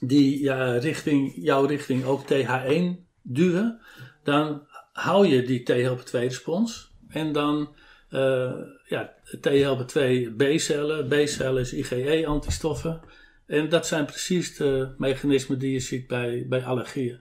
die 0.01 0.43
ja, 0.43 0.77
richting, 0.77 1.33
jouw 1.37 1.65
richting 1.65 2.05
ook 2.05 2.23
TH1 2.23 3.12
duwen, 3.23 3.81
dan 4.23 4.67
hou 4.93 5.27
je 5.27 5.43
die 5.43 5.63
THLP2-respons. 5.63 6.91
En 7.09 7.33
dan 7.33 7.75
uh, 8.11 8.53
ja, 8.85 9.15
THLP2 9.37 10.01
B-cellen. 10.37 11.09
B-cellen 11.09 11.61
is 11.61 11.73
IgE-antistoffen. 11.73 13.01
En 13.47 13.69
dat 13.69 13.87
zijn 13.87 14.05
precies 14.05 14.57
de 14.57 14.95
mechanismen 14.99 15.59
die 15.59 15.73
je 15.73 15.81
ziet 15.81 16.07
bij, 16.07 16.47
bij 16.49 16.65
allergieën. 16.65 17.21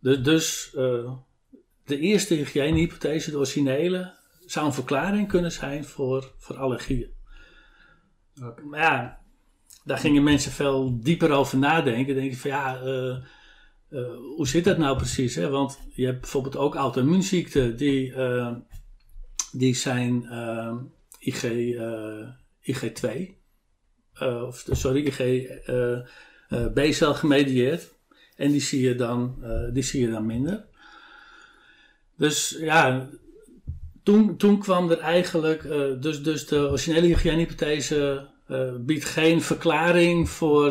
Dus, 0.00 0.22
dus 0.22 0.72
uh, 0.76 1.12
de 1.84 1.98
eerste 1.98 2.34
hygiënehypothese, 2.34 3.30
de 3.30 3.36
originele, 3.36 4.12
zou 4.46 4.66
een 4.66 4.72
verklaring 4.72 5.28
kunnen 5.28 5.52
zijn 5.52 5.84
voor, 5.84 6.32
voor 6.36 6.56
allergieën. 6.56 7.10
Okay. 8.42 8.64
Maar 8.64 8.80
ja, 8.80 9.20
daar 9.84 9.98
gingen 9.98 10.22
mensen 10.22 10.52
veel 10.52 11.00
dieper 11.00 11.30
over 11.30 11.58
nadenken. 11.58 12.14
Denk 12.14 12.30
je 12.30 12.36
van 12.36 12.50
ja, 12.50 12.82
uh, 12.82 13.16
uh, 13.90 14.08
hoe 14.36 14.48
zit 14.48 14.64
dat 14.64 14.78
nou 14.78 14.96
precies? 14.96 15.34
Hè? 15.34 15.48
Want 15.48 15.78
je 15.92 16.06
hebt 16.06 16.20
bijvoorbeeld 16.20 16.56
ook 16.56 16.74
auto-immuunziekten 16.74 17.76
die 17.76 18.14
die 19.52 19.74
zijn 19.74 20.26
uh, 20.30 20.74
IG, 21.18 21.44
uh, 21.44 22.28
IG2, 22.62 23.08
uh, 24.22 24.42
of 24.42 24.66
sorry, 24.70 25.06
IG 25.06 25.20
uh, 25.68 26.66
B-cel 26.74 27.14
gemedieerd. 27.14 27.94
En 28.36 28.50
die 28.50 28.60
zie 28.60 28.80
je 28.80 28.94
dan, 28.94 29.44
die 29.72 29.82
zie 29.82 30.00
je 30.00 30.10
dan 30.10 30.26
minder. 30.26 30.64
Dus 32.16 32.56
ja, 32.60 33.08
toen, 34.02 34.36
toen 34.36 34.58
kwam 34.58 34.90
er 34.90 34.98
eigenlijk, 34.98 35.62
dus, 36.02 36.22
dus 36.22 36.46
de 36.46 36.56
originele 36.56 37.06
hygiënehypothese 37.06 38.28
biedt 38.80 39.04
geen 39.04 39.42
verklaring 39.42 40.28
voor, 40.28 40.70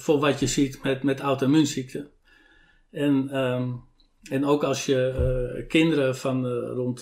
voor 0.00 0.18
wat 0.18 0.40
je 0.40 0.46
ziet 0.46 0.82
met, 0.82 1.02
met 1.02 1.20
auto-immuunziekten. 1.20 2.10
En, 2.94 3.36
um, 3.36 3.84
en 4.30 4.44
ook 4.44 4.64
als 4.64 4.86
je 4.86 5.64
kinderen 5.68 6.16
van 6.16 6.46
rond 6.46 7.00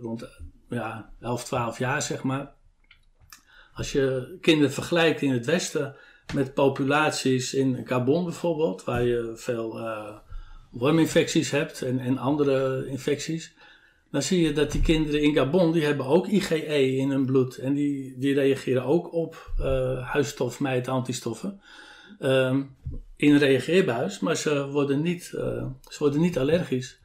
rond 0.00 0.28
ja, 0.68 1.12
11, 1.20 1.44
12 1.44 1.78
jaar, 1.78 2.02
zeg 2.02 2.22
maar. 2.22 2.52
Als 3.72 3.92
je 3.92 4.36
kinderen 4.40 4.72
vergelijkt 4.72 5.22
in 5.22 5.32
het 5.32 5.46
Westen 5.46 5.96
met 6.34 6.54
populaties 6.54 7.54
in 7.54 7.86
Gabon 7.86 8.24
bijvoorbeeld, 8.24 8.84
waar 8.84 9.02
je 9.02 9.32
veel 9.34 9.80
worminfecties 10.70 11.50
hebt 11.50 11.82
en, 11.82 11.98
en 11.98 12.18
andere 12.18 12.86
infecties, 12.86 13.54
dan 14.10 14.22
zie 14.22 14.40
je 14.40 14.52
dat 14.52 14.72
die 14.72 14.80
kinderen 14.80 15.22
in 15.22 15.34
Gabon, 15.34 15.72
die 15.72 15.84
hebben 15.84 16.06
ook 16.06 16.26
IgE 16.26 16.96
in 16.96 17.10
hun 17.10 17.26
bloed. 17.26 17.56
En 17.56 17.74
die, 17.74 18.18
die 18.18 18.34
reageren 18.34 18.84
ook 18.84 19.12
op 19.12 19.52
uh, 19.60 20.10
huisstof, 20.12 20.60
mijt, 20.60 20.88
antistoffen. 20.88 21.60
Um, 22.20 22.76
in 23.16 23.36
reageerbuis, 23.36 24.20
maar 24.20 24.36
ze 24.36 24.66
worden 24.66 25.02
niet, 25.02 25.32
uh, 25.34 25.66
ze 25.88 25.98
worden 25.98 26.20
niet 26.20 26.38
allergisch. 26.38 27.00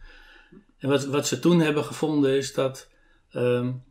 En 0.77 0.89
wat, 0.89 1.05
wat 1.05 1.27
ze 1.27 1.39
toen 1.39 1.59
hebben 1.59 1.83
gevonden 1.83 2.37
is 2.37 2.53
dat 2.53 2.89
um, 3.33 3.83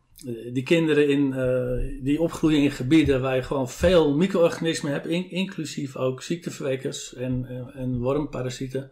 die 0.53 0.63
kinderen 0.63 1.09
in, 1.09 1.33
uh, 1.35 2.03
die 2.03 2.21
opgroeien 2.21 2.61
in 2.61 2.71
gebieden 2.71 3.21
waar 3.21 3.35
je 3.35 3.43
gewoon 3.43 3.69
veel 3.69 4.15
micro-organismen 4.15 4.91
hebt, 4.91 5.07
in, 5.07 5.29
inclusief 5.31 5.95
ook 5.95 6.21
ziekteverwekkers 6.21 7.13
en, 7.13 7.45
en, 7.45 7.73
en 7.73 7.99
wormparasieten, 7.99 8.91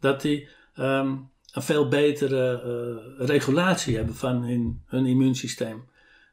dat 0.00 0.20
die 0.20 0.48
um, 0.78 1.28
een 1.52 1.62
veel 1.62 1.88
betere 1.88 2.62
uh, 3.20 3.26
regulatie 3.26 3.96
hebben 3.96 4.14
van 4.14 4.42
hun, 4.42 4.82
hun 4.86 5.06
immuunsysteem. 5.06 5.84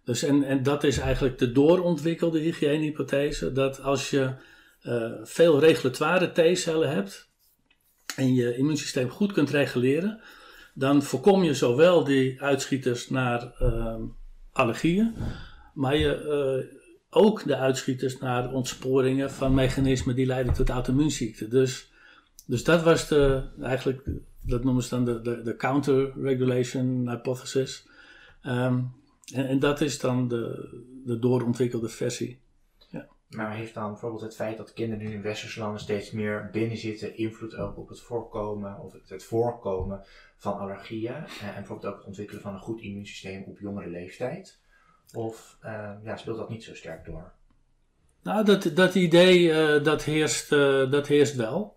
Dus 0.04 0.24
en, 0.24 0.44
en 0.44 0.64
dat 0.64 0.84
is 0.84 0.98
eigenlijk 0.98 1.38
de 1.38 1.52
doorontwikkelde 1.52 2.40
hygiënehypothese, 2.40 3.52
dat 3.52 3.82
als 3.82 4.10
je 4.10 4.34
uh, 4.84 5.12
veel 5.24 5.60
regulatoire 5.60 6.32
T-cellen 6.32 6.90
hebt 6.90 7.30
en 8.16 8.34
je 8.34 8.58
immuunsysteem 8.58 9.10
goed 9.10 9.32
kunt 9.32 9.50
reguleren, 9.50 10.22
dan 10.74 11.04
voorkom 11.04 11.44
je 11.44 11.54
zowel 11.54 12.04
die 12.04 12.42
uitschieters 12.42 13.10
naar 13.10 13.54
uh, 13.62 13.96
allergieën, 14.52 15.16
maar 15.74 15.98
je, 15.98 16.66
uh, 16.70 16.78
ook 17.10 17.44
de 17.44 17.56
uitschieters 17.56 18.20
naar 18.20 18.52
ontsporingen 18.52 19.32
van 19.32 19.54
mechanismen 19.54 20.16
die 20.16 20.26
leiden 20.26 20.54
tot 20.54 20.70
auto-immuunziekten. 20.70 21.50
Dus, 21.50 21.92
dus 22.46 22.64
dat 22.64 22.84
was 22.84 23.08
de, 23.08 23.44
eigenlijk, 23.62 24.10
dat 24.42 24.64
noemen 24.64 24.84
ze 24.84 24.90
dan 24.90 25.06
de, 25.06 25.42
de, 25.44 25.56
counter-regulation 25.56 27.10
hypothesis. 27.10 27.88
Um, 28.44 28.92
en, 29.34 29.48
en, 29.48 29.60
dat 29.60 29.82
is 29.82 30.00
dan 30.00 30.28
de, 30.28 30.70
de 31.06 31.20
doorontwikkelde 31.20 31.90
versie. 31.90 32.40
Maar 33.30 33.56
heeft 33.56 33.74
dan 33.74 33.92
bijvoorbeeld 33.92 34.22
het 34.22 34.36
feit 34.36 34.58
dat 34.58 34.74
kinderen 34.74 35.06
nu 35.06 35.14
in 35.14 35.22
westerse 35.22 35.60
landen 35.60 35.82
steeds 35.82 36.12
meer 36.12 36.50
binnenzitten 36.52 37.18
invloed 37.18 37.56
ook 37.56 37.78
op 37.78 37.90
het 37.90 38.02
voorkomen 38.02 38.80
of 38.80 38.94
het, 38.94 39.10
het 39.10 39.24
voorkomen 39.24 40.06
van 40.36 40.58
allergieën 40.60 41.16
en 41.16 41.54
bijvoorbeeld 41.56 41.94
ook 41.94 41.98
het 41.98 42.08
ontwikkelen 42.08 42.42
van 42.42 42.54
een 42.54 42.60
goed 42.60 42.82
immuunsysteem 42.82 43.44
op 43.44 43.60
jongere 43.60 43.90
leeftijd? 43.90 44.60
Of 45.14 45.58
uh, 45.64 45.92
ja, 46.04 46.18
speelt 46.18 46.38
dat 46.38 46.50
niet 46.50 46.64
zo 46.64 46.76
sterk 46.76 47.06
door? 47.06 47.32
Nou, 48.24 48.46
dat, 48.46 48.72
dat 48.74 48.96
idee 48.96 49.42
uh, 49.42 49.84
dat, 49.84 50.04
heerst, 50.04 50.50
dat 50.92 51.08
heerst 51.08 51.36
wel. 51.36 51.76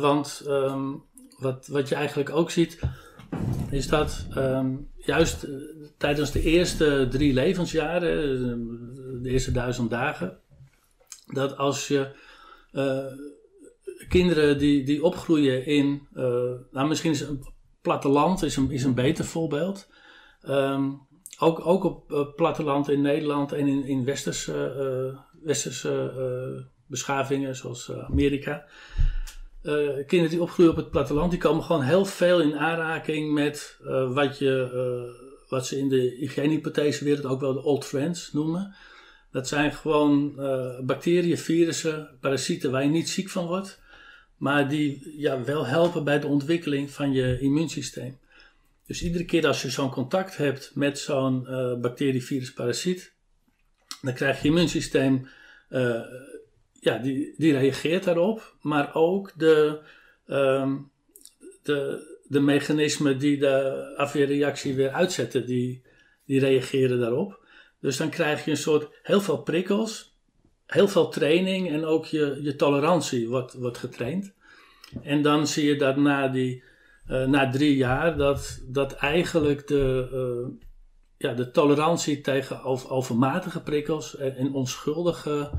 want 0.00 0.44
um, 0.46 1.02
wat, 1.38 1.66
wat 1.66 1.88
je 1.88 1.94
eigenlijk 1.94 2.30
ook 2.30 2.50
ziet, 2.50 2.80
is 3.70 3.88
dat 3.88 4.26
um, 4.36 4.90
juist 4.96 5.46
tijdens 5.96 6.32
de 6.32 6.42
eerste 6.42 7.06
drie 7.10 7.32
levensjaren, 7.32 8.97
de 9.22 9.30
eerste 9.30 9.52
duizend 9.52 9.90
dagen, 9.90 10.38
dat 11.26 11.56
als 11.56 11.88
je 11.88 12.10
kinderen 14.08 14.58
die, 14.58 14.84
die 14.84 15.04
opgroeien 15.04 15.66
in, 15.66 16.08
uh, 16.14 16.22
nou 16.70 16.88
misschien 16.88 17.10
is 17.10 17.20
een 17.20 17.44
platteland 17.80 18.42
is 18.42 18.56
een, 18.56 18.70
is 18.70 18.84
een 18.84 18.94
beter 18.94 19.24
voorbeeld. 19.24 19.88
Um, 20.48 21.06
ook, 21.38 21.66
ook 21.66 21.84
op 21.84 22.12
uh, 22.12 22.20
platteland 22.36 22.88
in 22.88 23.00
Nederland 23.00 23.52
en 23.52 23.66
in, 23.66 23.84
in 23.84 24.04
westerse, 24.04 25.18
westerse 25.42 26.66
beschavingen 26.86 27.56
zoals 27.56 27.92
Amerika. 27.92 28.64
kinderen 30.06 30.30
die 30.30 30.42
opgroeien 30.42 30.70
op 30.70 30.76
het 30.76 30.90
platteland, 30.90 31.30
die 31.30 31.40
komen 31.40 31.64
gewoon 31.64 31.82
heel 31.82 32.04
veel 32.04 32.40
in 32.40 32.58
aanraking 32.58 33.32
met 33.32 33.78
wat, 34.08 34.38
je, 34.38 34.70
wat 35.48 35.66
ze 35.66 35.78
in 35.78 35.88
de 35.88 36.16
hygiënehypothesewereld 36.18 37.26
ook 37.26 37.40
wel 37.40 37.52
de 37.52 37.62
old 37.62 37.84
friends 37.84 38.32
noemen. 38.32 38.74
Dat 39.30 39.48
zijn 39.48 39.72
gewoon 39.72 40.34
bacteriën, 40.86 41.38
virussen, 41.38 42.18
parasieten 42.20 42.70
waar 42.70 42.82
je 42.82 42.88
niet 42.88 43.08
ziek 43.08 43.28
van 43.28 43.46
wordt 43.46 43.80
maar 44.38 44.68
die 44.68 45.14
ja, 45.16 45.44
wel 45.44 45.66
helpen 45.66 46.04
bij 46.04 46.20
de 46.20 46.26
ontwikkeling 46.26 46.90
van 46.90 47.12
je 47.12 47.40
immuunsysteem. 47.40 48.18
Dus 48.86 49.02
iedere 49.02 49.24
keer 49.24 49.46
als 49.46 49.62
je 49.62 49.70
zo'n 49.70 49.90
contact 49.90 50.36
hebt 50.36 50.74
met 50.74 50.98
zo'n 50.98 51.46
uh, 51.48 51.74
bacterie, 51.80 52.24
virus, 52.24 52.52
parasiet, 52.52 53.12
dan 54.02 54.14
krijg 54.14 54.42
je 54.42 54.48
immuunsysteem, 54.48 55.28
uh, 55.70 56.00
ja, 56.72 56.98
die, 56.98 57.34
die 57.36 57.52
reageert 57.52 58.04
daarop, 58.04 58.56
maar 58.60 58.94
ook 58.94 59.32
de, 59.36 59.80
um, 60.26 60.90
de, 61.62 62.06
de 62.28 62.40
mechanismen 62.40 63.18
die 63.18 63.38
de 63.38 63.94
afweerreactie 63.96 64.74
weer 64.74 64.90
uitzetten, 64.90 65.46
die, 65.46 65.82
die 66.24 66.40
reageren 66.40 67.00
daarop. 67.00 67.37
Dus 67.80 67.96
dan 67.96 68.10
krijg 68.10 68.44
je 68.44 68.50
een 68.50 68.56
soort 68.56 68.88
heel 69.02 69.20
veel 69.20 69.42
prikkels, 69.42 70.16
heel 70.66 70.88
veel 70.88 71.08
training 71.08 71.70
en 71.70 71.84
ook 71.84 72.06
je, 72.06 72.38
je 72.42 72.56
tolerantie 72.56 73.28
wordt, 73.28 73.54
wordt 73.54 73.78
getraind. 73.78 74.32
En 75.02 75.22
dan 75.22 75.46
zie 75.46 75.66
je 75.66 75.76
dat 75.76 75.96
na, 75.96 76.28
die, 76.28 76.62
uh, 77.10 77.26
na 77.26 77.50
drie 77.50 77.76
jaar 77.76 78.16
dat, 78.16 78.60
dat 78.66 78.92
eigenlijk 78.92 79.66
de, 79.66 80.08
uh, 80.12 80.66
ja, 81.16 81.34
de 81.34 81.50
tolerantie 81.50 82.20
tegen 82.20 82.62
over, 82.62 82.90
overmatige 82.90 83.62
prikkels 83.62 84.16
en, 84.16 84.52
onschuldige 84.52 85.50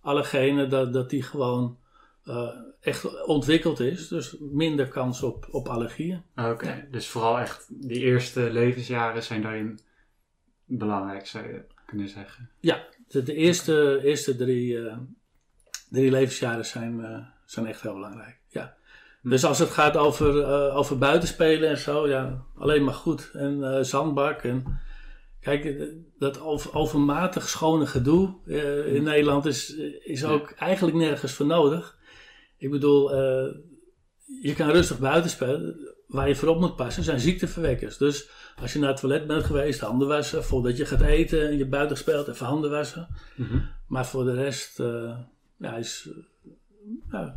allergenen, 0.00 0.70
dat, 0.70 0.92
dat 0.92 1.10
die 1.10 1.22
gewoon 1.22 1.78
uh, 2.24 2.48
echt 2.80 3.26
ontwikkeld 3.26 3.80
is. 3.80 4.08
Dus 4.08 4.36
minder 4.38 4.88
kans 4.88 5.22
op, 5.22 5.46
op 5.50 5.68
allergieën. 5.68 6.22
Oké, 6.36 6.88
dus 6.90 7.06
vooral 7.06 7.38
echt 7.38 7.66
die 7.88 8.00
eerste 8.00 8.50
levensjaren 8.50 9.22
zijn 9.22 9.42
daarin 9.42 9.80
belangrijk, 10.66 11.26
zou 11.26 11.46
je 11.46 11.64
kunnen 11.86 12.08
zeggen. 12.08 12.50
Ja, 12.60 12.86
de, 13.08 13.22
de 13.22 13.34
eerste, 13.34 14.00
eerste 14.02 14.36
drie, 14.36 14.72
uh, 14.72 14.96
drie 15.90 16.10
levensjaren 16.10 16.66
zijn, 16.66 16.98
uh, 16.98 17.18
zijn 17.44 17.66
echt 17.66 17.82
heel 17.82 17.94
belangrijk. 17.94 18.38
Ja. 18.48 18.76
Hm. 19.20 19.28
Dus 19.28 19.44
als 19.44 19.58
het 19.58 19.70
gaat 19.70 19.96
over, 19.96 20.36
uh, 20.36 20.76
over 20.76 20.98
buitenspelen 20.98 21.68
en 21.68 21.78
zo, 21.78 22.08
ja, 22.08 22.42
alleen 22.56 22.84
maar 22.84 22.94
goed. 22.94 23.30
En 23.32 23.86
zandbak 23.86 24.42
en... 24.42 24.84
Kijk, 25.40 25.78
dat 26.18 26.40
over, 26.40 26.74
overmatig 26.74 27.48
schone 27.48 27.86
gedoe 27.86 28.34
in 28.86 28.96
hm. 28.96 29.02
Nederland 29.02 29.46
is, 29.46 29.74
is 30.04 30.24
ook 30.24 30.50
eigenlijk 30.50 30.96
nergens 30.96 31.32
voor 31.32 31.46
nodig. 31.46 31.98
Ik 32.58 32.70
bedoel, 32.70 33.14
je 34.42 34.54
kan 34.56 34.70
rustig 34.70 34.98
buiten 34.98 35.30
spelen. 35.30 35.94
Waar 36.06 36.28
je 36.28 36.36
voorop 36.36 36.60
moet 36.60 36.76
passen 36.76 37.02
zijn 37.02 37.20
ziekteverwekkers. 37.20 37.96
Dus 37.96 38.28
als 38.60 38.72
je 38.72 38.78
naar 38.78 38.88
het 38.88 39.00
toilet 39.00 39.26
bent 39.26 39.44
geweest, 39.44 39.80
handen 39.80 40.08
wassen. 40.08 40.44
Voordat 40.44 40.76
je 40.76 40.86
gaat 40.86 41.00
eten 41.00 41.48
en 41.48 41.56
je 41.56 41.66
buiten 41.66 41.96
speelt, 41.96 42.28
even 42.28 42.46
handen 42.46 42.70
wassen. 42.70 43.08
Mm 43.36 43.46
-hmm. 43.46 43.68
Maar 43.86 44.06
voor 44.06 44.24
de 44.24 44.34
rest, 44.34 44.80
uh, 44.80 45.18
ja, 45.56 45.76
is. 45.76 46.10
Uh, 47.10 47.28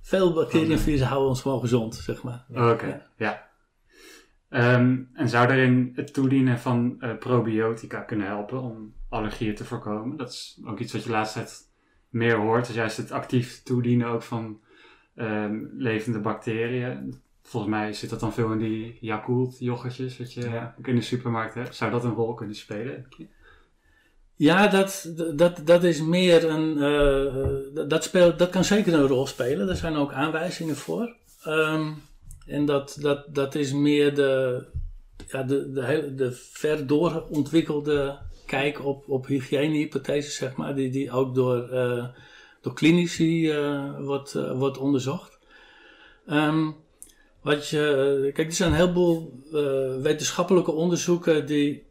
veel 0.00 0.32
bacteriën 0.32 1.02
houden 1.02 1.28
ons 1.28 1.42
gewoon 1.42 1.60
gezond, 1.60 1.94
zeg 1.94 2.22
maar. 2.22 2.44
Oké, 2.50 2.62
okay, 2.62 2.88
ja. 2.88 3.02
ja. 3.16 3.52
Um, 4.78 5.10
en 5.14 5.28
zou 5.28 5.46
daarin 5.46 5.92
het 5.94 6.14
toedienen 6.14 6.58
van 6.58 6.96
uh, 7.00 7.18
probiotica 7.18 8.00
kunnen 8.00 8.26
helpen 8.26 8.62
om 8.62 8.94
allergieën 9.08 9.54
te 9.54 9.64
voorkomen? 9.64 10.16
Dat 10.16 10.30
is 10.30 10.60
ook 10.64 10.78
iets 10.78 10.92
wat 10.92 11.04
je 11.04 11.10
laatst 11.10 11.32
tijd 11.32 11.72
meer 12.08 12.36
hoort. 12.36 12.66
Dus 12.66 12.74
juist 12.74 12.96
het 12.96 13.10
actief 13.10 13.62
toedienen 13.62 14.06
ook 14.06 14.22
van 14.22 14.60
um, 15.16 15.70
levende 15.76 16.20
bacteriën. 16.20 17.22
Volgens 17.46 17.72
mij 17.72 17.92
zit 17.92 18.10
dat 18.10 18.20
dan 18.20 18.32
veel 18.32 18.52
in 18.52 18.58
die 18.58 18.98
Yakult 19.00 19.56
yoghurtjes 19.58 20.18
wat 20.18 20.32
je 20.32 20.40
ja. 20.40 20.74
in 20.82 20.94
de 20.94 21.00
supermarkt 21.00 21.54
hebt. 21.54 21.76
Zou 21.76 21.90
dat 21.90 22.04
een 22.04 22.14
rol 22.14 22.34
kunnen 22.34 22.56
spelen? 22.56 23.08
Ja, 24.34 24.68
dat, 24.68 25.12
dat, 25.34 25.66
dat 25.66 25.84
is 25.84 26.02
meer 26.02 26.48
een. 26.48 26.76
Uh, 26.76 27.88
dat, 27.88 28.04
speelt, 28.04 28.38
dat 28.38 28.50
kan 28.50 28.64
zeker 28.64 28.94
een 28.94 29.06
rol 29.06 29.26
spelen. 29.26 29.68
Er 29.68 29.76
zijn 29.76 29.96
ook 29.96 30.12
aanwijzingen 30.12 30.76
voor. 30.76 31.16
Um, 31.46 32.02
en 32.46 32.64
dat, 32.64 32.96
dat, 33.00 33.34
dat 33.34 33.54
is 33.54 33.72
meer 33.72 34.14
de, 34.14 34.64
ja, 35.26 35.42
de, 35.42 35.72
de, 35.72 36.14
de 36.14 36.32
ver 36.32 36.86
doorontwikkelde 36.86 38.18
kijk 38.46 38.84
op, 38.84 39.08
op 39.08 39.26
hygiënehypotheses, 39.26 40.36
zeg 40.36 40.56
maar. 40.56 40.74
Die, 40.74 40.90
die 40.90 41.10
ook 41.10 41.34
door, 41.34 41.68
uh, 41.72 42.06
door 42.60 42.74
klinici 42.74 43.52
uh, 43.52 43.98
wordt, 43.98 44.32
wordt 44.32 44.78
onderzocht. 44.78 45.38
Um, 46.26 46.82
wat 47.44 47.68
je, 47.68 48.30
kijk, 48.34 48.48
er 48.48 48.54
zijn 48.54 48.70
een 48.70 48.78
heleboel 48.78 49.40
uh, 49.52 50.02
wetenschappelijke 50.02 50.72
onderzoeken 50.72 51.46
die, 51.46 51.84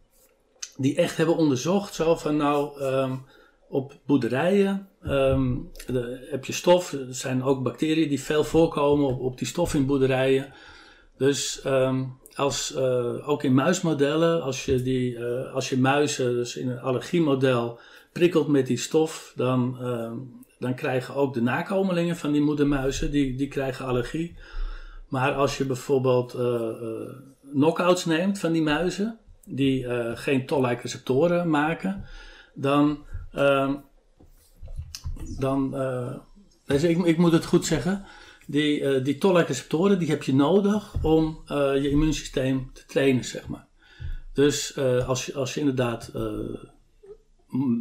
die 0.77 0.95
echt 0.95 1.17
hebben 1.17 1.35
onderzocht. 1.35 1.93
Zo 1.93 2.15
van 2.15 2.37
nou, 2.37 2.81
um, 2.83 3.25
op 3.69 3.93
boerderijen 4.05 4.87
um, 5.05 5.69
de, 5.85 6.27
heb 6.29 6.45
je 6.45 6.53
stof. 6.53 6.91
Er 6.91 7.15
zijn 7.15 7.43
ook 7.43 7.63
bacteriën 7.63 8.09
die 8.09 8.21
veel 8.21 8.43
voorkomen 8.43 9.17
op, 9.17 9.37
die 9.37 9.47
stof 9.47 9.73
in 9.73 9.85
boerderijen. 9.85 10.53
Dus 11.17 11.61
um, 11.65 12.17
als, 12.35 12.73
uh, 12.75 13.29
ook 13.29 13.43
in 13.43 13.53
muismodellen, 13.53 14.41
als 14.41 14.65
je, 14.65 14.81
die, 14.81 15.23
als 15.53 15.69
je 15.69 15.77
muizen 15.77 16.33
dus 16.33 16.55
in 16.55 16.69
een 16.69 16.79
allergiemodel 16.79 17.79
prikkelt 18.11 18.47
met 18.47 18.67
die 18.67 18.77
stof, 18.77 19.33
dan, 19.35 19.77
dan 20.59 20.75
krijgen 20.75 21.15
ook 21.15 21.33
de 21.33 21.41
nakomelingen 21.41 22.17
van 22.17 22.31
die 22.31 22.41
moedermuizen, 22.41 23.11
die, 23.11 23.35
die 23.35 23.47
krijgen 23.47 23.85
allergie. 23.85 24.35
Maar 25.13 25.33
als 25.33 25.57
je 25.57 25.65
bijvoorbeeld 25.65 26.35
uh, 26.35 26.41
uh, 26.41 27.09
knockouts 27.51 28.05
neemt 28.05 28.39
van 28.39 28.51
die 28.51 28.61
muizen, 28.61 29.19
die 29.45 29.83
uh, 29.83 30.11
geen 30.13 30.45
toll-like 30.45 30.81
receptoren 30.81 31.49
maken, 31.49 32.05
dan. 32.53 33.05
Uh, 33.33 33.73
dan 35.39 35.71
dus 36.65 36.83
ik, 36.83 37.05
ik, 37.05 37.17
moet 37.17 37.31
het 37.31 37.45
goed 37.45 37.65
zeggen. 37.65 38.05
Die, 38.47 39.01
die 39.01 39.17
toll-like 39.17 39.47
receptoren 39.47 39.99
die 39.99 40.09
heb 40.09 40.23
je 40.23 40.33
nodig 40.33 40.93
om 41.01 41.43
je 41.47 41.89
immuunsysteem 41.89 42.69
te 42.73 42.85
trainen, 42.85 43.23
zeg 43.23 43.47
maar. 43.47 43.67
Dus 44.33 44.77
als, 45.05 45.25
je, 45.25 45.33
als 45.33 45.53
je 45.53 45.59
inderdaad 45.59 46.11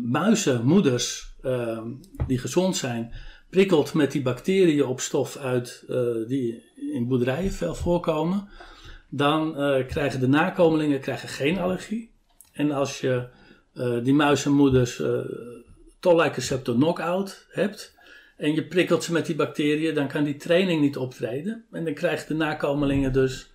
muizen, 0.05 0.65
moeders 0.65 1.35
ehm, 1.43 1.89
die 2.27 2.39
gezond 2.39 2.77
zijn, 2.77 3.13
prikkelt 3.53 3.95
met 3.95 4.13
die 4.13 4.23
bacteriën 4.23 4.85
op 4.85 5.01
stof 5.01 5.37
uit 5.37 5.85
die 6.27 6.65
in 6.93 7.09
boerderijen 7.09 7.53
veel 7.53 7.75
voorkomen, 7.75 8.49
dan 9.09 9.61
uh, 9.61 9.87
krijgen 9.87 10.21
de 10.21 10.29
nakomelingen 10.29 11.01
krijgen 11.01 11.29
geen 11.29 11.59
allergie. 11.59 12.11
En 12.53 12.71
als 12.71 13.01
je 13.01 13.27
uh, 13.75 14.05
die 14.05 14.15
muizenmoeders 14.15 14.99
uh, 14.99 15.21
receptor 16.35 16.75
knockout 16.75 17.47
hebt 17.51 17.99
en 18.37 18.55
je 18.55 18.67
prikkelt 18.67 19.05
ze 19.05 19.13
met 19.13 19.27
die 19.27 19.35
bacteriën, 19.35 19.95
dan 19.95 20.09
kan 20.09 20.25
die 20.25 20.37
training 20.37 20.81
niet 20.81 20.97
optreden. 20.97 21.65
En 21.71 21.85
dan 21.85 21.95
krijgen 21.95 22.29
de 22.29 22.35
nakomelingen 22.35 23.13
dus, 23.13 23.53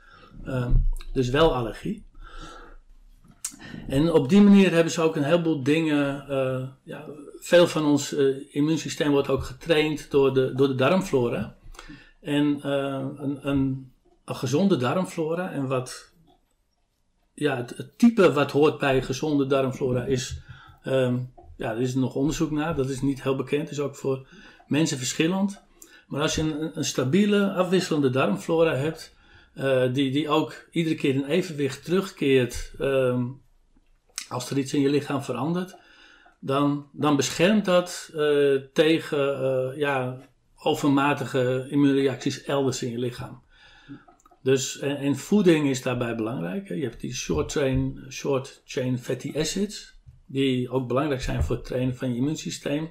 dus 1.14 1.30
wel 1.30 1.56
allergie. 1.56 2.06
En 3.88 4.12
op 4.12 4.30
die 4.30 4.42
manier 4.42 4.72
hebben 4.72 4.92
ze 4.92 5.02
ook 5.02 5.16
een 5.16 5.24
heleboel 5.24 5.64
dingen. 5.64 6.26
ja, 6.84 7.06
veel 7.40 7.68
van 7.68 7.86
ons 7.86 8.14
immuunsysteem 8.50 9.12
wordt 9.12 9.30
ook 9.30 9.44
getraind 9.44 10.12
door 10.12 10.34
de, 10.34 10.54
door 10.56 10.68
de 10.68 10.76
darmflora. 10.76 11.58
En 12.22 12.46
uh, 12.46 13.06
een, 13.18 13.48
een, 13.48 13.92
een, 14.26 14.36
gezonde 14.36 14.78
darmflora 14.78 15.52
en 15.52 15.68
wat, 15.68 16.12
ja, 17.34 17.56
het, 17.56 17.98
type 17.98 18.34
wat 18.34 18.52
hoort 18.52 18.78
bij 18.78 19.02
gezonde 19.02 19.48
darmflora 19.48 20.06
is, 20.06 20.42
um, 20.86 21.34
ja, 21.58 21.72
er 21.72 21.82
is 21.82 21.96
nog 21.96 22.16
onderzoek 22.16 22.52
naar, 22.52 22.76
dat 22.76 22.90
is 22.90 23.02
niet 23.02 23.24
heel 23.24 23.36
bekend, 23.36 23.70
is 23.72 23.80
ook 23.80 23.96
voor 23.96 24.28
mensen 24.68 24.98
verschillend. 24.98 25.62
Maar 26.08 26.22
als 26.22 26.36
je 26.36 26.72
een, 26.74 26.86
stabiele, 26.86 27.54
afwisselende 27.54 28.10
darmflora 28.10 28.74
hebt, 28.74 29.16
uh, 29.56 29.94
die, 29.94 30.12
die 30.12 30.30
ook 30.30 30.68
iedere 30.72 30.96
keer 30.96 31.14
in 31.14 31.26
evenwicht 31.26 31.84
terugkeert 31.84 32.74
um, 32.80 33.42
als 34.30 34.50
er 34.50 34.58
iets 34.58 34.74
in 34.74 34.82
je 34.82 34.90
lichaam 34.90 35.24
verandert, 35.24 35.76
dan, 36.48 36.90
dan 36.92 37.16
beschermt 37.16 37.66
dat 37.66 38.12
uh, 38.16 38.62
tegen 38.74 39.78
ja, 39.78 40.18
overmatige 40.56 41.68
immuunreacties 41.70 42.44
elders 42.44 42.84
in 42.84 42.92
je 42.92 42.98
lichaam. 42.98 43.42
Dus, 44.44 44.80
en, 44.80 45.16
voeding 45.16 45.70
is 45.70 45.82
daarbij 45.82 46.16
belangrijk. 46.16 46.68
Je 46.68 46.84
hebt 46.84 47.00
die 47.00 47.14
short 47.14 47.52
chain, 47.52 48.06
short 48.10 48.62
chain 48.66 48.98
fatty 48.98 49.34
acids, 49.36 49.96
die 50.26 50.70
ook 50.70 50.88
belangrijk 50.88 51.22
zijn 51.22 51.44
voor 51.44 51.56
het 51.56 51.66
trainen 51.66 51.96
van 51.96 52.10
je 52.10 52.16
immuunsysteem. 52.16 52.90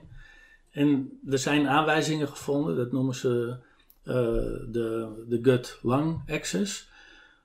En 0.71 1.19
er 1.31 1.39
zijn 1.39 1.69
aanwijzingen 1.69 2.29
gevonden, 2.29 2.77
dat 2.77 2.93
noemen 2.93 3.15
ze 3.15 3.57
uh, 4.05 4.15
de, 4.73 5.25
de 5.29 5.39
gut-lung 5.43 6.23
axis. 6.31 6.89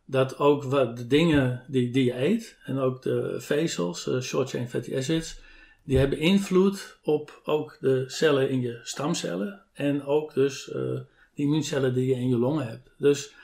Dat 0.05 0.37
ook 0.37 0.63
wat 0.63 0.97
de 0.97 1.07
dingen 1.07 1.63
die, 1.67 1.91
die 1.91 2.05
je 2.05 2.23
eet, 2.23 2.57
en 2.63 2.77
ook 2.77 3.01
de 3.01 3.35
vezels, 3.39 4.09
short 4.21 4.49
chain 4.49 4.69
fatty 4.69 4.95
acids, 4.95 5.39
die 5.83 5.97
hebben 5.97 6.19
invloed 6.19 6.99
op 7.03 7.41
ook 7.43 7.77
de 7.79 8.03
cellen 8.07 8.49
in 8.49 8.61
je 8.61 8.79
stamcellen 8.83 9.63
en 9.73 10.03
ook 10.05 10.33
dus 10.33 10.67
uh, 10.67 10.73
de 10.75 11.05
immuuncellen 11.33 11.93
die 11.93 12.07
je 12.07 12.15
in 12.15 12.29
je 12.29 12.37
longen 12.37 12.67
hebt. 12.67 12.89
Dus 12.97 13.35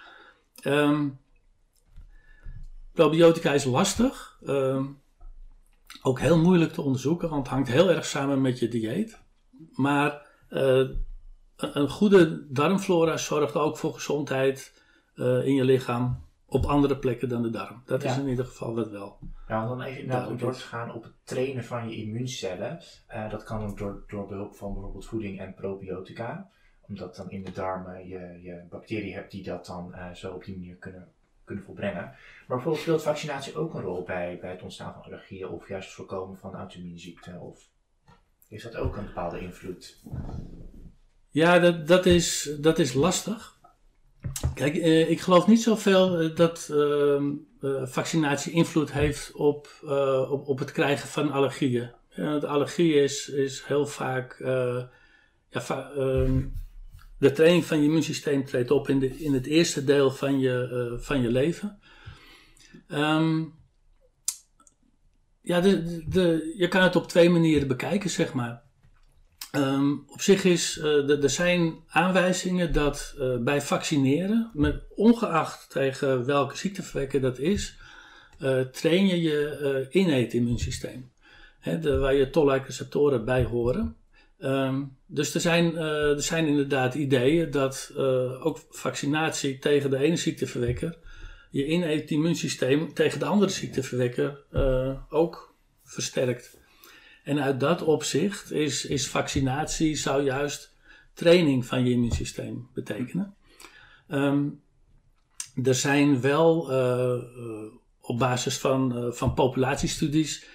um, 0.63 1.19
probiotica 2.93 3.53
is 3.53 3.63
lastig, 3.63 4.39
um, 4.45 5.01
ook 6.01 6.19
heel 6.19 6.37
moeilijk 6.37 6.73
te 6.73 6.81
onderzoeken, 6.81 7.29
want 7.29 7.43
het 7.43 7.53
hangt 7.53 7.69
heel 7.69 7.89
erg 7.89 8.05
samen 8.05 8.41
met 8.41 8.59
je 8.59 8.67
dieet. 8.67 9.19
Maar 9.73 10.25
uh, 10.49 10.89
een 11.57 11.89
goede 11.89 12.45
darmflora 12.49 13.17
zorgt 13.17 13.55
ook 13.55 13.77
voor 13.77 13.93
gezondheid 13.93 14.83
uh, 15.15 15.45
in 15.45 15.53
je 15.53 15.63
lichaam 15.63 16.26
op 16.49 16.65
andere 16.65 16.97
plekken 16.97 17.29
dan 17.29 17.41
de 17.41 17.49
darm. 17.49 17.81
Dat 17.85 18.03
is 18.03 18.17
in 18.17 18.27
ieder 18.27 18.45
geval 18.45 18.73
dat 18.73 18.89
wel. 18.89 19.19
Ja, 19.47 19.67
dan 19.67 19.81
even 19.81 20.01
inderdaad 20.01 20.39
door 20.39 20.53
te 20.53 20.59
gaan 20.59 20.93
op 20.93 21.03
het 21.03 21.13
trainen 21.23 21.63
van 21.63 21.89
je 21.89 21.95
immuuncellen. 21.95 22.79
Uh, 23.09 23.29
dat 23.29 23.43
kan 23.43 23.65
ook 23.65 23.77
door, 23.77 24.03
door 24.07 24.27
behulp 24.27 24.55
van 24.55 24.73
bijvoorbeeld 24.73 25.05
voeding 25.05 25.39
en 25.39 25.53
probiotica. 25.53 26.49
Omdat 26.81 27.15
dan 27.15 27.29
in 27.29 27.43
de 27.43 27.51
darmen 27.51 28.07
je, 28.07 28.39
je 28.41 28.63
bacteriën 28.69 29.13
hebt 29.13 29.31
die 29.31 29.43
dat 29.43 29.65
dan 29.65 29.91
uh, 29.95 30.11
zo 30.11 30.33
op 30.33 30.43
die 30.43 30.55
manier 30.55 30.75
kunnen, 30.75 31.07
kunnen 31.43 31.63
volbrengen. 31.63 32.03
Maar 32.03 32.15
bijvoorbeeld 32.47 32.83
speelt 32.83 33.03
vaccinatie 33.03 33.55
ook 33.55 33.73
een 33.73 33.81
rol 33.81 34.03
bij, 34.03 34.37
bij 34.41 34.51
het 34.51 34.61
ontstaan 34.61 34.93
van 34.93 35.03
allergieën 35.03 35.47
of 35.47 35.67
juist 35.67 35.87
het 35.87 35.95
voorkomen 35.95 36.37
van 36.37 36.55
auto-immuunziekten? 36.55 37.41
Of 37.41 37.69
is 38.47 38.63
dat 38.63 38.75
ook 38.75 38.97
een 38.97 39.05
bepaalde 39.05 39.39
invloed? 39.39 40.01
Ja, 41.29 41.59
dat, 41.59 41.87
dat, 41.87 42.05
is, 42.05 42.57
dat 42.59 42.79
is 42.79 42.93
lastig. 42.93 43.56
Kijk, 44.53 44.75
eh, 44.75 45.09
ik 45.09 45.21
geloof 45.21 45.47
niet 45.47 45.61
zoveel 45.61 46.19
eh, 46.19 46.35
dat 46.35 46.69
ehm, 46.71 47.31
eh, 47.61 47.85
vaccinatie 47.85 48.51
invloed 48.51 48.91
heeft 48.91 49.31
op, 49.31 49.67
op, 50.29 50.47
op 50.47 50.59
het 50.59 50.71
krijgen 50.71 51.07
van 51.07 51.31
allergieën. 51.31 51.91
De 52.15 52.47
allergie 52.47 52.93
is, 52.93 53.29
is 53.29 53.63
heel 53.65 53.85
vaak. 53.87 54.35
ja, 55.49 55.91
ehm, 55.95 56.41
de 57.19 57.31
training 57.31 57.65
van 57.65 57.77
je 57.77 57.83
immuunsysteem 57.83 58.45
treedt 58.45 58.71
op 58.71 58.89
in, 58.89 58.99
de, 58.99 59.19
in 59.19 59.33
het 59.33 59.45
eerste 59.45 59.83
deel 59.83 60.11
van 60.11 60.39
je, 60.39 60.97
van 60.99 61.21
je 61.21 61.31
leven. 61.31 61.79
Ehm, 62.87 63.43
ja, 65.41 65.61
de, 65.61 66.03
de- 66.07 66.53
je 66.57 66.67
kan 66.67 66.83
het 66.83 66.95
op 66.95 67.07
twee 67.07 67.29
manieren 67.29 67.67
bekijken, 67.67 68.09
zeg 68.09 68.33
maar. 68.33 68.66
Ehm, 69.57 69.91
op 70.07 70.21
zich 70.21 70.43
is, 70.43 70.79
eh, 70.79 71.23
er 71.23 71.29
zijn 71.29 71.75
aanwijzingen 71.87 72.73
dat 72.73 73.15
eh, 73.19 73.37
bij 73.37 73.61
vaccineren, 73.61 74.51
ongeacht 74.95 75.69
tegen 75.69 76.25
welke 76.25 76.57
ziekteverwekker 76.57 77.21
dat 77.21 77.39
is, 77.39 77.77
eh, 78.39 78.59
train 78.59 79.07
je 79.07 79.21
je 79.21 79.85
innate 79.89 80.37
immuunsysteem. 80.37 81.11
Hè, 81.59 81.79
de, 81.79 81.97
waar 81.97 82.13
je 82.13 82.59
receptoren 82.65 83.25
bij 83.25 83.43
horen. 83.43 83.95
Ehm, 84.39 84.83
dus 85.05 85.33
er 85.33 85.41
zijn, 85.41 85.75
er 85.77 86.21
zijn 86.21 86.47
inderdaad 86.47 86.95
ideeën 86.95 87.51
dat 87.51 87.91
ook 88.41 88.59
vaccinatie 88.69 89.59
tegen 89.59 89.89
de 89.89 89.97
ene 89.97 90.15
ziekteverwekker 90.15 90.97
je 91.49 91.65
innate 91.65 92.13
immuunsysteem 92.13 92.93
tegen 92.93 93.19
de 93.19 93.25
andere 93.25 93.51
ziekteverwekker 93.51 94.43
ook 95.09 95.55
versterkt. 95.83 96.56
En 97.27 97.41
uit 97.41 97.59
dat 97.59 97.81
opzicht 97.81 98.51
is, 98.51 98.85
is 98.85 99.07
vaccinatie 99.07 99.95
zou 99.95 100.23
juist 100.23 100.73
training 101.13 101.65
van 101.65 101.85
je 101.85 101.91
immuunsysteem 101.91 102.67
betekenen. 102.73 103.35
Ehm, 104.07 104.49
er 105.63 105.75
zijn 105.75 106.21
wel 106.21 106.71
eh, 106.71 107.13
eh, 107.13 107.71
op 108.01 108.19
basis 108.19 108.57
van, 108.57 108.97
eh, 108.97 109.11
van 109.11 109.33
populatiestudies 109.33 110.45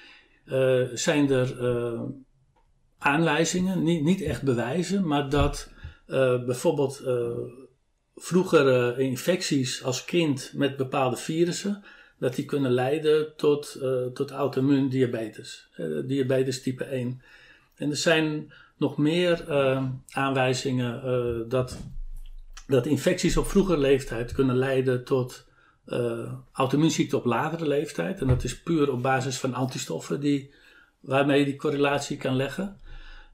zijn 0.92 1.30
er 1.30 1.56
aanwijzingen, 2.98 3.82
niet, 3.82 4.02
niet 4.02 4.20
echt 4.22 4.42
bewijzen, 4.42 5.06
maar 5.06 5.28
dat 5.28 5.72
bijvoorbeeld 6.46 7.02
vroegere 8.14 8.96
infecties 8.98 9.82
als 9.82 10.04
kind 10.04 10.52
met 10.54 10.76
bepaalde 10.76 11.16
virussen, 11.16 11.84
dat 12.22 12.34
die 12.34 12.44
kunnen 12.44 12.72
leiden 12.72 13.36
tot, 13.36 13.74
eh 13.74 14.06
tot 14.14 14.30
auto-immuun 14.30 14.88
diabetes, 14.88 15.68
diabetes 16.04 16.62
type 16.62 16.84
1. 16.84 17.22
En 17.74 17.90
er 17.90 17.96
zijn 17.96 18.52
nog 18.76 18.96
meer 18.96 19.48
eh, 19.48 19.84
aanwijzingen 20.10 21.02
eh, 21.02 21.50
dat, 21.50 21.78
dat 22.66 22.86
infecties 22.86 23.36
op 23.36 23.46
vroegere 23.46 23.78
leeftijd 23.78 24.32
kunnen 24.32 24.56
leiden 24.56 25.04
tot 25.04 25.46
eh 25.86 26.32
auto-immuunziekte 26.52 27.16
op 27.16 27.24
latere 27.24 27.66
leeftijd. 27.66 28.20
En 28.20 28.26
dat 28.26 28.44
is 28.44 28.62
puur 28.62 28.92
op 28.92 29.02
basis 29.02 29.38
van 29.38 29.54
antistoffen 29.54 30.20
die, 30.20 30.54
waarmee 31.00 31.38
je 31.38 31.44
die 31.44 31.56
correlatie 31.56 32.16
kan 32.16 32.36
leggen. 32.36 32.80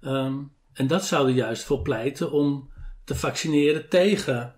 Ehm, 0.01 0.37
en 0.73 0.87
dat 0.87 1.05
zou 1.05 1.29
er 1.29 1.35
juist 1.35 1.65
voor 1.65 1.83
pleiten 1.83 2.33
om 2.33 2.71
te 3.05 3.15
vaccineren 3.15 3.89
tegen, 3.89 4.55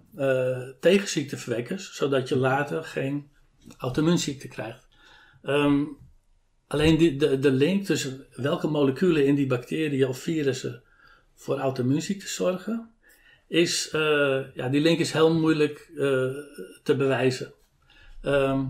tegen 0.80 1.08
ziekteverwekkers, 1.08 1.94
zodat 1.94 2.28
je 2.28 2.36
later 2.36 2.84
geen 2.84 3.30
auto-immuunziekte 3.78 4.48
krijgt. 4.48 4.88
Ehm, 5.42 5.84
alleen 6.66 6.96
die, 6.96 7.16
de, 7.16 7.38
de 7.38 7.50
link 7.50 7.84
tussen 7.84 8.26
welke 8.32 8.66
moleculen 8.66 9.26
in 9.26 9.34
die 9.34 9.46
bacteriën 9.46 10.08
of 10.08 10.18
virussen 10.18 10.82
voor 11.34 11.58
auto-immuunziekte 11.58 12.28
zorgen, 12.28 12.90
is, 13.48 13.90
eh, 13.90 14.54
ja, 14.54 14.68
die 14.68 14.80
link 14.80 14.98
is 14.98 15.12
heel 15.12 15.34
moeilijk 15.34 15.90
eh, 15.90 16.30
te 16.82 16.96
bewijzen. 16.96 17.54
Ehm, 18.22 18.64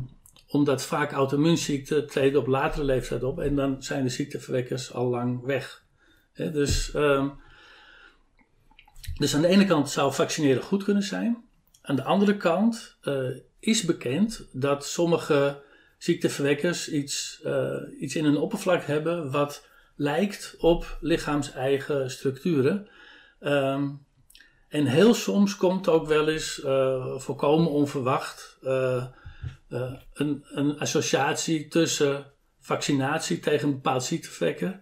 omdat 0.46 0.82
vaak 0.82 1.12
auto-immuunziekten 1.12 2.06
treden 2.06 2.40
op 2.40 2.46
latere 2.46 2.84
leeftijd 2.84 3.22
op 3.22 3.38
en 3.38 3.54
dan 3.54 3.82
zijn 3.82 4.02
de 4.02 4.08
ziekteverwekkers 4.08 4.92
al 4.92 5.08
lang 5.08 5.44
weg. 5.44 5.84
Dus, 6.34 6.92
ehm, 6.94 7.28
dus 9.14 9.34
aan 9.34 9.42
de 9.42 9.48
ene 9.48 9.64
kant 9.64 9.90
zou 9.90 10.12
vaccineren 10.12 10.62
goed 10.62 10.84
kunnen 10.84 11.02
zijn. 11.02 11.44
Aan 11.82 11.96
de 11.96 12.02
andere 12.02 12.36
kant 12.36 12.96
eh, 13.00 13.28
is 13.58 13.82
bekend 13.82 14.46
dat 14.52 14.86
sommige 14.86 15.62
ziekteverwekkers 15.98 16.88
iets, 16.88 17.40
eh, 17.44 17.76
iets 18.00 18.16
in 18.16 18.24
hun 18.24 18.36
oppervlak 18.36 18.82
hebben 18.82 19.30
wat 19.30 19.68
lijkt 19.96 20.56
op 20.58 20.98
lichaams-eigen 21.00 22.10
structuren. 22.10 22.88
Ehm, 23.40 23.88
en 24.68 24.86
heel 24.86 25.14
soms 25.14 25.56
komt 25.56 25.88
ook 25.88 26.06
wel 26.06 26.28
eens 26.28 26.62
eh, 26.62 27.18
volkomen 27.18 27.70
onverwacht 27.70 28.58
een, 30.12 30.44
een 30.44 30.78
associatie 30.78 31.68
tussen 31.68 32.26
vaccinatie 32.60 33.40
tegen 33.40 33.68
een 33.68 33.74
bepaald 33.74 34.04
ziekteverwekker 34.04 34.80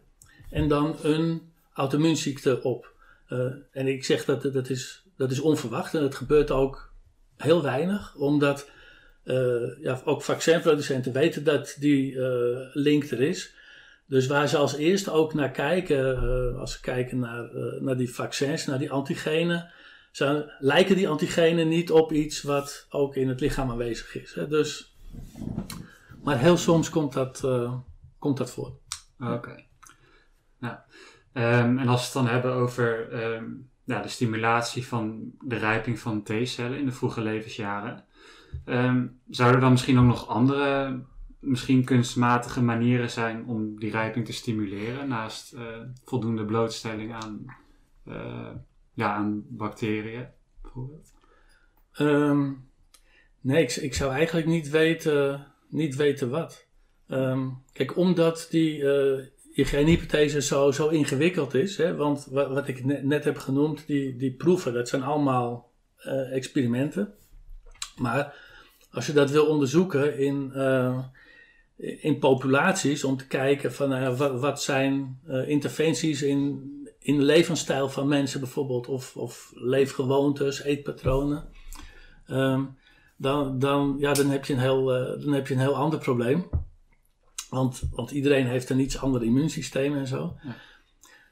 en 0.51 0.69
dan 0.69 0.97
een 1.03 1.53
auto-immuunziekte 1.73 2.63
op. 2.63 2.93
En 3.73 3.87
ik 3.87 4.05
zeg 4.05 4.25
dat 4.25 4.43
dat 4.43 4.69
is, 4.69 5.03
dat 5.17 5.31
is 5.31 5.41
onverwacht 5.41 5.95
en 5.95 6.03
het 6.03 6.15
gebeurt 6.15 6.51
ook 6.51 6.88
heel 7.39 7.63
weinig, 7.63 8.15
omdat 8.15 8.71
eh, 9.29 9.83
ja, 9.83 10.01
ook 10.05 10.23
vaccinproducenten 10.23 11.13
weten 11.13 11.45
dat 11.45 11.77
die 11.79 12.21
eh, 12.21 12.59
link 12.73 13.05
er 13.11 13.21
is. 13.21 13.55
Dus 14.07 14.27
waar 14.27 14.49
ze 14.49 14.57
als 14.57 14.75
eerste 14.75 15.11
ook 15.11 15.35
naar 15.35 15.51
kijken, 15.51 16.17
eh, 16.17 16.59
als 16.61 16.73
ze 16.73 16.81
kijken 16.81 17.19
naar, 17.19 17.51
naar 17.81 17.97
die 17.97 18.15
vaccins, 18.15 18.67
naar 18.67 18.79
die 18.79 18.91
antigenen, 18.91 19.71
zijn, 20.11 20.53
lijken 20.59 20.97
die 20.97 21.09
antigenen 21.09 21.69
niet 21.69 21.91
op 21.91 22.13
iets 22.13 22.43
wat 22.43 22.87
ook 22.91 23.17
in 23.17 23.29
het 23.29 23.41
lichaam 23.41 23.71
aanwezig 23.71 24.15
is. 24.15 24.35
Hè? 24.35 24.49
Dus, 24.49 24.95
maar 26.23 26.39
heel 26.39 26.57
soms 26.57 26.91
komt 26.91 27.13
dat, 27.13 27.41
komt 28.19 28.37
dat 28.37 28.51
voor. 28.51 28.73
Oké. 29.21 29.65
Nou, 30.59 30.77
ehm, 31.33 31.79
en 31.79 31.89
als 31.89 32.01
we 32.01 32.05
het 32.05 32.13
dan 32.13 32.35
hebben 32.35 32.53
over 32.53 33.13
ehm, 33.13 33.45
ja, 33.89 34.03
de 34.03 34.09
stimulatie 34.09 34.87
van 34.87 35.33
de 35.41 35.57
rijping 35.57 35.99
van 35.99 36.23
T-cellen 36.23 36.79
in 36.79 36.85
de 36.85 36.93
vroege 36.93 37.21
levensjaren, 37.21 38.05
ehm, 38.65 39.07
zouden 39.29 39.57
er 39.57 39.63
dan 39.63 39.71
misschien 39.71 39.99
ook 39.99 40.05
nog 40.07 40.29
andere, 40.29 40.99
misschien 41.39 41.85
kunstmatige 41.85 42.63
manieren 42.63 43.11
zijn 43.11 43.47
om 43.47 43.79
die 43.79 43.91
rijping 43.91 44.27
te 44.27 44.33
stimuleren, 44.33 45.09
naast 45.09 45.53
eh, 45.53 45.65
voldoende 46.05 46.45
blootstelling 46.45 47.15
aan, 47.15 47.57
eh, 48.05 48.51
ja, 48.95 49.15
aan 49.15 49.45
bacteriën, 49.49 50.27
bijvoorbeeld? 50.63 51.15
Ehm, 51.93 52.53
nee, 53.41 53.67
ik, 53.67 53.95
zou 53.95 54.13
eigenlijk 54.13 54.47
niet 54.47 54.69
weten, 54.69 55.47
niet 55.69 55.97
weten 55.97 56.31
wat. 56.31 56.67
Ehm, 57.07 57.49
kijk, 57.73 57.97
omdat 57.97 58.47
die 58.51 58.83
eh 59.65 59.71
hygiënehypothese 59.71 60.43
zo, 60.43 60.71
zo 60.71 60.89
ingewikkeld 60.89 61.55
is, 61.55 61.77
hè, 61.77 61.97
want 61.97 62.27
wat, 62.31 62.69
ik 62.69 62.85
net, 63.05 63.25
heb 63.25 63.37
genoemd, 63.37 63.87
die, 63.87 64.17
die 64.17 64.33
proeven, 64.33 64.73
dat 64.73 64.89
zijn 64.89 65.03
allemaal 65.03 65.73
eh, 65.97 66.37
experimenten. 66.37 67.15
Maar 67.97 68.35
als 68.91 69.07
je 69.07 69.13
dat 69.13 69.31
wil 69.31 69.47
onderzoeken 69.47 70.19
in, 70.19 70.53
eh, 70.53 70.99
in 71.77 72.19
populaties, 72.19 73.05
om 73.05 73.17
te 73.17 73.27
kijken 73.27 73.73
van 73.73 73.91
ja, 73.91 74.15
wat, 74.15 74.41
wat 74.41 74.63
zijn 74.63 75.21
eh, 75.27 75.49
interventies 75.49 76.23
in, 76.23 76.73
in 76.99 77.17
de 77.17 77.23
levensstijl 77.23 77.89
van 77.89 78.09
mensen 78.09 78.41
bijvoorbeeld, 78.41 78.89
of, 78.89 79.17
of 79.17 79.53
leefgewoontes, 79.55 80.63
eetpatronen. 80.63 81.49
Ehm, 82.27 82.65
dan, 83.17 83.59
dan, 83.59 83.97
ja, 83.99 84.13
dan, 84.13 84.31
heb 84.31 84.45
je 84.45 84.53
een 84.53 84.59
heel, 84.59 84.95
eh, 84.95 85.21
dan 85.25 85.33
heb 85.33 85.47
je 85.47 85.55
een 85.55 85.61
heel 85.61 85.77
ander 85.77 85.99
probleem. 85.99 86.49
Want, 87.51 87.83
want 87.91 88.11
iedereen 88.11 88.47
heeft 88.47 88.71
een 88.71 88.81
iets 88.81 88.99
ander 88.99 89.25
immuunsysteem 89.25 89.97
en 89.97 90.07
zo. 90.07 90.37
Ja. 90.45 90.57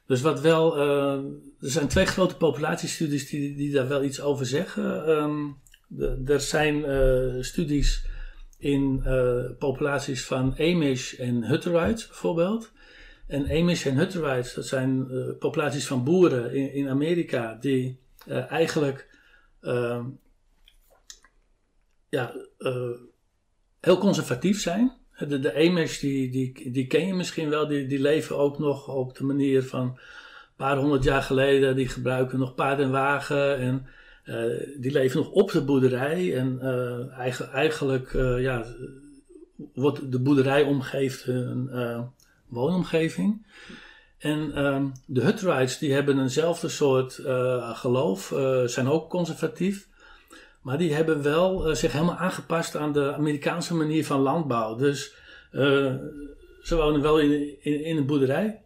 Dus 0.05 0.21
wat 0.21 0.41
wel, 0.41 0.77
eh, 0.77 1.13
er 1.59 1.69
zijn 1.71 1.87
twee 1.87 2.05
grote 2.05 2.35
populatiestudies 2.37 3.29
die, 3.29 3.55
die 3.55 3.71
daar 3.71 3.87
wel 3.87 4.03
iets 4.03 4.21
over 4.21 4.45
zeggen. 4.45 5.05
Ehm, 5.05 5.45
de- 5.87 6.21
er 6.25 6.39
zijn 6.41 6.85
eh, 6.85 7.41
studies 7.43 8.05
in 8.57 9.01
eh, 9.03 9.43
populaties 9.59 10.25
van 10.25 10.55
Amish 10.59 11.13
en 11.13 11.43
Hutterites 11.43 12.07
bijvoorbeeld. 12.07 12.71
En 13.27 13.49
Amish 13.49 13.85
en 13.85 13.95
Hutterites, 13.97 14.53
dat 14.53 14.65
zijn 14.67 15.07
populaties 15.39 15.87
van 15.87 16.03
boeren 16.03 16.53
in, 16.53 16.73
in 16.73 16.89
Amerika 16.89 17.55
die 17.55 17.99
eigenlijk 18.49 19.07
ehm, 19.61 20.05
ja, 22.09 22.33
heel 23.79 23.97
conservatief 23.97 24.61
zijn. 24.61 24.91
De, 25.17 25.39
de 25.39 25.97
die, 25.99 26.29
die, 26.29 26.71
die 26.71 26.87
ken 26.87 27.07
je 27.07 27.13
misschien 27.13 27.49
wel, 27.49 27.67
die, 27.67 27.87
die 27.87 27.99
leven 27.99 28.37
ook 28.37 28.59
nog 28.59 28.87
op 28.87 29.17
de 29.17 29.23
manier 29.23 29.63
van 29.63 29.81
een 29.81 29.97
paar 30.55 30.77
honderd 30.77 31.03
jaar 31.03 31.21
geleden. 31.21 31.75
Die 31.75 31.87
gebruiken 31.87 32.39
nog 32.39 32.55
paard 32.55 32.79
en 32.79 32.91
wagen 32.91 33.57
en 33.57 33.87
eh, 34.23 34.43
die 34.77 34.91
leven 34.91 35.19
nog 35.19 35.29
op 35.29 35.51
de 35.51 35.61
boerderij. 35.61 36.35
En 36.37 36.59
eh, 36.61 37.17
eigen- 37.17 37.51
eigenlijk 37.51 38.13
eh, 38.13 38.41
ja, 38.41 38.65
wordt 39.73 40.11
de 40.11 40.19
boerderij 40.19 40.63
omgeeft 40.63 41.23
hun 41.23 41.69
woonomgeving. 42.47 43.45
En 44.17 44.51
ehm, 44.53 44.85
de 45.05 45.21
Hutterites 45.21 45.77
die 45.77 45.93
hebben 45.93 46.19
eenzelfde 46.19 46.69
soort 46.69 47.21
geloof, 47.73 48.33
zijn 48.65 48.87
ook 48.87 49.09
conservatief. 49.09 49.87
Maar 50.67 50.77
die 50.77 50.93
hebben 50.93 51.21
wel 51.21 51.75
zich 51.75 51.91
helemaal 51.91 52.15
aangepast 52.15 52.75
aan 52.75 52.93
de 52.93 53.13
Amerikaanse 53.13 53.75
manier 53.75 54.05
van 54.05 54.19
landbouw. 54.19 54.75
Dus 54.75 55.13
ze 56.61 56.75
wonen 56.75 57.01
wel 57.01 57.19
in, 57.19 57.63
in, 57.63 57.97
een 57.97 58.05
boerderij. 58.05 58.61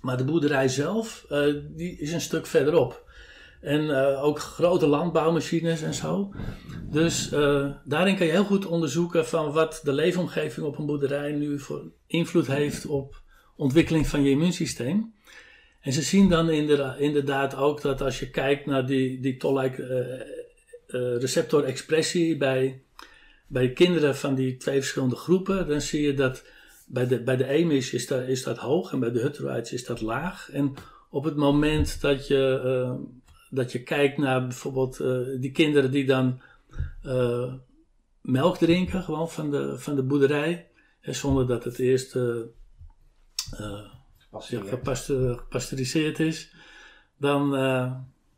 Maar 0.00 0.16
de 0.16 0.24
boerderij 0.24 0.68
zelf, 0.68 1.26
die 1.68 1.98
is 1.98 2.12
een 2.12 2.20
stuk 2.20 2.46
verderop. 2.46 3.04
En 3.60 3.90
ook 4.16 4.38
grote 4.38 4.86
landbouwmachines 4.86 5.82
en 5.82 5.94
zo. 5.94 6.34
Dus 6.90 7.28
daarin 7.84 8.16
kan 8.16 8.26
je 8.26 8.32
heel 8.32 8.44
goed 8.44 8.66
onderzoeken 8.66 9.26
van 9.26 9.52
wat 9.52 9.80
de 9.84 9.92
leefomgeving 9.92 10.66
op 10.66 10.78
een 10.78 10.86
boerderij 10.86 11.32
nu 11.32 11.58
voor 11.58 11.82
invloed 12.06 12.46
heeft 12.46 12.86
op 12.86 13.22
ontwikkeling 13.56 14.06
van 14.06 14.22
je 14.22 14.30
immuunsysteem. 14.30 15.14
En 15.80 15.92
ze 15.92 16.02
zien 16.02 16.28
dan 16.28 16.50
inderdaad 16.98 17.56
ook 17.56 17.82
dat 17.82 18.00
als 18.00 18.18
je 18.18 18.30
kijkt 18.30 18.66
naar 18.66 18.86
die, 18.86 19.20
die 19.20 19.36
toll-like 19.36 19.82
uh, 19.82 20.35
receptorexpressie 21.18 22.36
bij, 22.36 22.82
bij 23.46 23.72
kinderen 23.72 24.16
van 24.16 24.34
die 24.34 24.56
twee 24.56 24.78
verschillende 24.78 25.16
groepen, 25.16 25.68
dan 25.68 25.80
zie 25.80 26.02
je 26.02 26.14
dat 26.14 26.44
bij 26.86 27.06
de, 27.06 27.22
bij 27.22 27.36
de 27.36 27.44
EMIS 27.44 27.92
is 27.92 28.06
dat, 28.06 28.28
is 28.28 28.42
dat 28.42 28.58
hoog 28.58 28.92
en 28.92 29.00
bij 29.00 29.10
de 29.10 29.20
Hutterites 29.20 29.72
is 29.72 29.84
dat 29.84 30.00
laag. 30.00 30.50
En 30.50 30.74
op 31.10 31.24
het 31.24 31.36
moment 31.36 32.00
dat 32.00 32.26
je, 32.26 32.62
uh, 32.64 32.92
dat 33.50 33.72
je 33.72 33.82
kijkt 33.82 34.18
naar 34.18 34.46
bijvoorbeeld 34.46 35.00
uh, 35.00 35.18
die 35.40 35.50
kinderen 35.50 35.90
die 35.90 36.06
dan 36.06 36.40
melk 38.20 38.58
drinken, 38.58 39.02
gewoon 39.02 39.30
van 39.30 39.50
de, 39.50 39.78
van 39.78 39.96
de 39.96 40.02
boerderij, 40.02 40.68
zonder 41.00 41.46
dat 41.46 41.64
het 41.64 41.78
eerst 41.78 42.16
gepasteuriseerd 44.30 46.20
is, 46.20 46.54
dan, 47.18 47.54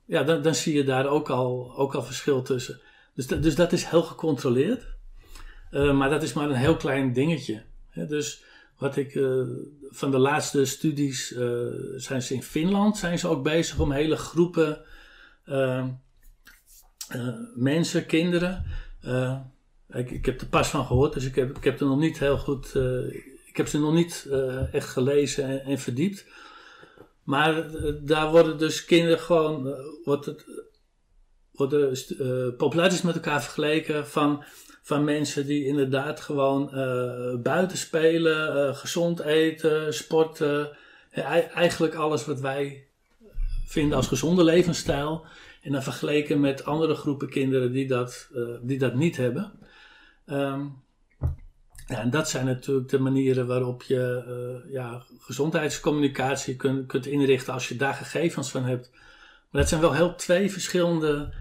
ja, 0.08 0.22
dan, 0.22 0.42
dan 0.42 0.54
zie 0.54 0.76
je 0.76 0.84
daar 0.84 1.06
ook 1.06 1.30
al, 1.30 1.76
ook 1.76 1.94
al 1.94 2.02
verschil 2.02 2.42
tussen. 2.42 2.80
Dus, 3.14 3.26
dus 3.26 3.54
dat 3.54 3.72
is 3.72 3.84
heel 3.84 4.02
gecontroleerd. 4.02 4.86
Uh, 5.70 5.98
maar 5.98 6.10
dat 6.10 6.22
is 6.22 6.32
maar 6.32 6.50
een 6.50 6.56
heel 6.56 6.76
klein 6.76 7.12
dingetje. 7.12 7.62
Dus 7.94 8.42
wat 8.78 8.96
ik 8.96 9.14
uh, 9.14 9.46
van 9.88 10.10
de 10.10 10.18
laatste 10.18 10.64
studies 10.64 11.28
zijn 11.96 12.22
ze 12.22 12.34
in 12.34 12.42
Finland 12.42 12.96
zijn 12.96 13.18
ze 13.18 13.28
ook 13.28 13.42
bezig 13.42 13.78
om 13.78 13.92
hele 13.92 14.16
groepen 14.16 14.84
mensen, 17.54 18.06
kinderen. 18.06 18.64
Ik, 19.90 20.10
ik, 20.10 20.26
heb 20.26 20.40
er 20.40 20.46
pas 20.46 20.68
van 20.68 20.86
gehoord, 20.86 21.12
dus 21.12 21.24
ik 21.24 21.34
heb, 21.34 21.56
ik 21.56 21.64
heb 21.64 21.80
er 21.80 21.86
nog 21.86 21.98
niet 21.98 22.18
heel 22.18 22.38
goed 22.38 22.74
ik 23.46 23.56
heb 23.56 23.68
ze 23.68 23.78
nog 23.78 23.94
niet 23.94 24.28
echt 24.72 24.88
gelezen 24.88 25.44
en, 25.44 25.64
en, 25.64 25.78
verdiept. 25.78 26.26
Maar 27.28 27.74
uh, 27.74 27.92
daar 28.00 28.30
worden 28.30 28.58
dus 28.58 28.84
kinderen 28.84 29.18
gewoon, 29.18 29.66
uh, 29.66 29.74
wordt 30.04 30.26
het, 30.26 30.44
worden 31.52 31.98
populaties 32.56 33.02
met 33.02 33.14
elkaar 33.14 33.42
vergeleken 33.42 34.06
van, 34.06 34.44
van 34.82 35.04
mensen 35.04 35.46
die 35.46 35.64
inderdaad 35.64 36.20
gewoon 36.20 36.70
buiten 37.42 37.78
spelen, 37.78 38.74
gezond 38.74 39.20
eten, 39.20 39.94
sporten. 39.94 40.76
eigenlijk 41.54 41.94
alles 41.94 42.24
wat 42.26 42.40
wij 42.40 42.86
vinden 43.66 43.96
als 43.96 44.06
gezonde 44.06 44.44
levensstijl. 44.44 45.26
En 45.62 45.72
dan 45.72 45.82
vergeleken 45.82 46.40
met 46.40 46.64
andere 46.64 46.94
groepen 46.94 47.28
kinderen 47.28 47.72
die 47.72 47.86
dat, 47.86 48.28
die 48.62 48.78
dat 48.78 48.94
niet 48.94 49.16
hebben. 49.16 49.52
Um, 50.26 50.82
ja, 51.88 52.00
en 52.00 52.10
dat 52.10 52.28
zijn 52.28 52.46
natuurlijk 52.46 52.88
de 52.88 52.98
manieren 52.98 53.46
waarop 53.46 53.82
je 53.82 54.24
uh, 54.64 54.72
ja, 54.72 55.02
gezondheidscommunicatie 55.18 56.56
kunt, 56.56 56.86
kunt 56.86 57.06
inrichten 57.06 57.52
als 57.52 57.68
je 57.68 57.76
daar 57.76 57.94
gegevens 57.94 58.50
van 58.50 58.64
hebt. 58.64 58.90
Maar 59.50 59.60
dat 59.60 59.68
zijn 59.68 59.80
wel 59.80 59.94
heel 59.94 60.14
twee 60.14 60.52
verschillende 60.52 61.34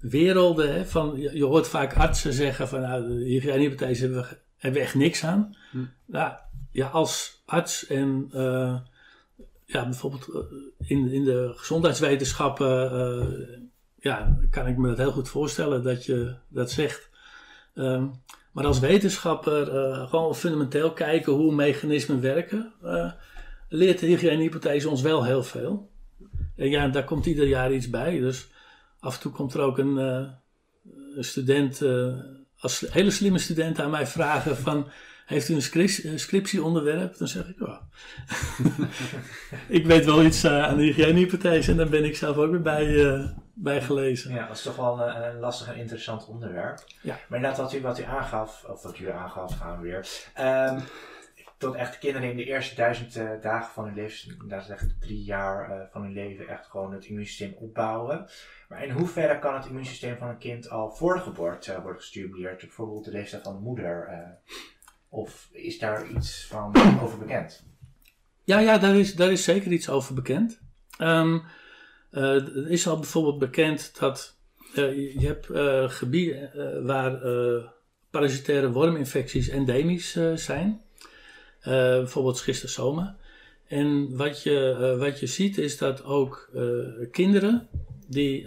werelden. 0.00 0.74
Hè? 0.74 0.84
Van, 0.84 1.20
je, 1.20 1.44
hoort 1.44 1.68
vaak 1.68 1.94
artsen 1.94 2.32
zeggen 2.32 2.68
van 2.68 2.80
nou, 2.80 3.24
hygiënehypothese 3.24 4.02
hebben 4.02 4.20
we, 4.22 4.36
hebben 4.56 4.80
we 4.80 4.86
echt 4.86 4.94
niks 4.94 5.24
aan. 5.24 5.56
Hm. 5.70 5.84
Nou, 6.06 6.32
ja, 6.70 6.86
als 6.86 7.42
arts 7.46 7.86
en 7.86 8.30
uh, 8.34 8.76
ja, 9.64 9.84
bijvoorbeeld 9.84 10.28
eh, 10.28 10.40
in, 10.88 11.12
in 11.12 11.24
de 11.24 11.52
gezondheidswetenschappen 11.56 12.92
uh, 12.92 13.58
ja, 13.98 14.38
kan 14.50 14.66
ik 14.66 14.76
me 14.76 14.88
dat 14.88 14.98
heel 14.98 15.12
goed 15.12 15.28
voorstellen 15.28 15.82
dat 15.82 16.04
je 16.04 16.34
dat 16.48 16.70
zegt. 16.70 17.10
Um, 17.74 18.22
maar 18.54 18.66
als 18.66 18.78
wetenschapper 18.78 19.74
uh, 19.74 20.08
gewoon 20.08 20.34
fundamenteel 20.34 20.92
kijken 20.92 21.32
hoe 21.32 21.54
mechanismen 21.54 22.20
werken, 22.20 22.72
uh, 22.84 23.12
leert 23.68 23.98
de 23.98 24.06
hygiënehypothese 24.06 24.88
ons 24.88 25.02
wel 25.02 25.24
heel 25.24 25.42
veel. 25.42 25.90
En 26.56 26.70
ja, 26.70 26.88
daar 26.88 27.04
komt 27.04 27.26
ieder 27.26 27.46
jaar 27.46 27.72
iets 27.72 27.90
bij. 27.90 28.18
Dus 28.18 28.48
af 28.98 29.14
en 29.14 29.20
toe 29.20 29.32
komt 29.32 29.54
er 29.54 29.60
ook 29.60 29.78
een, 29.78 29.96
uh, 29.98 30.28
een 31.16 31.24
student, 31.24 31.82
als 32.58 32.84
hele 32.90 33.10
slimme 33.10 33.38
student 33.38 33.80
aan 33.80 33.90
mij 33.90 34.06
vragen 34.06 34.56
van... 34.56 34.88
Heeft 35.24 35.48
u 35.48 35.54
een 35.54 36.18
scriptieonderwerp? 36.18 37.16
Dan 37.16 37.28
zeg 37.28 37.48
ik, 37.48 37.58
ja. 37.58 37.88
ik 39.78 39.86
weet 39.86 40.04
wel 40.04 40.24
iets 40.24 40.46
aan 40.46 40.76
de 40.76 40.82
hygiënehypothese 40.82 41.70
en 41.70 41.76
dan 41.76 41.90
ben 41.90 42.04
ik 42.04 42.16
zelf 42.16 42.36
ook 42.36 42.50
weer 42.50 42.62
bij, 42.62 43.34
bijgelezen. 43.54 44.34
Ja, 44.34 44.46
dat 44.46 44.56
is 44.56 44.62
toch 44.62 44.76
wel 44.76 45.00
een, 45.00 45.24
een 45.24 45.38
lastig 45.38 45.68
en 45.68 45.76
interessant 45.76 46.26
onderwerp. 46.26 46.84
Ja. 47.02 47.18
Maar 47.28 47.38
inderdaad, 47.38 47.60
wat 47.60 47.72
u, 47.72 47.80
wat 47.80 47.98
u 47.98 48.02
aangaf, 48.02 48.64
of 48.64 48.82
wat 48.82 48.98
u 48.98 49.10
aangaf, 49.10 49.56
gaan 49.56 49.80
we 49.80 49.82
weer. 49.82 50.06
Um, 50.40 50.82
dat 51.58 51.74
echt 51.74 51.98
kinderen 51.98 52.30
in 52.30 52.36
de 52.36 52.44
eerste 52.44 52.74
duizend 52.74 53.16
uh, 53.16 53.30
dagen 53.40 53.72
van 53.72 53.84
hun 53.84 53.94
leven, 53.94 54.48
dat 54.48 54.62
is 54.62 54.68
echt 54.68 55.00
drie 55.00 55.24
jaar 55.24 55.70
uh, 55.70 55.82
van 55.90 56.02
hun 56.02 56.12
leven, 56.12 56.48
echt 56.48 56.66
gewoon 56.66 56.92
het 56.92 57.04
immuunsysteem 57.04 57.54
opbouwen. 57.58 58.28
Maar 58.68 58.84
in 58.84 58.90
hoeverre 58.90 59.38
kan 59.38 59.54
het 59.54 59.66
immuunsysteem 59.66 60.16
van 60.16 60.28
een 60.28 60.38
kind 60.38 60.70
al 60.70 60.90
voor 60.90 61.14
de 61.14 61.20
geboorte 61.20 61.72
uh, 61.72 61.78
worden 61.78 62.00
gestimuleerd? 62.00 62.60
Bijvoorbeeld 62.60 63.04
de 63.04 63.10
leeftijd 63.10 63.42
van 63.42 63.54
de 63.54 63.60
moeder. 63.60 64.08
of 65.08 65.48
is 65.52 65.78
daar 65.78 66.06
iets 66.06 66.46
van 66.46 66.74
over 67.02 67.18
bekend? 67.18 67.64
Ja, 68.44 68.58
ja 68.58 68.78
daar, 68.78 68.96
is, 68.96 69.14
daar 69.14 69.32
is 69.32 69.44
zeker 69.44 69.72
iets 69.72 69.88
over 69.88 70.14
bekend. 70.14 70.60
Um, 70.98 71.42
er 72.14 72.70
is 72.70 72.86
al 72.86 72.98
bijvoorbeeld 72.98 73.38
bekend 73.38 73.98
dat 73.98 74.36
uh, 74.74 75.20
je 75.20 75.26
hebt 75.26 75.48
uh, 75.50 75.88
gebieden 75.88 76.50
waar 76.86 77.20
parasitaire 78.10 78.70
worminfecties 78.70 79.48
endemisch 79.48 80.18
zijn. 80.34 80.80
bijvoorbeeld 81.62 82.36
schistosoma. 82.36 83.16
En 83.66 84.16
wat 84.16 84.42
je, 84.42 84.96
wat 84.98 85.20
je 85.20 85.26
ziet 85.26 85.58
is 85.58 85.78
dat 85.78 86.04
ook 86.04 86.50
kinderen 87.10 87.68
die 88.06 88.46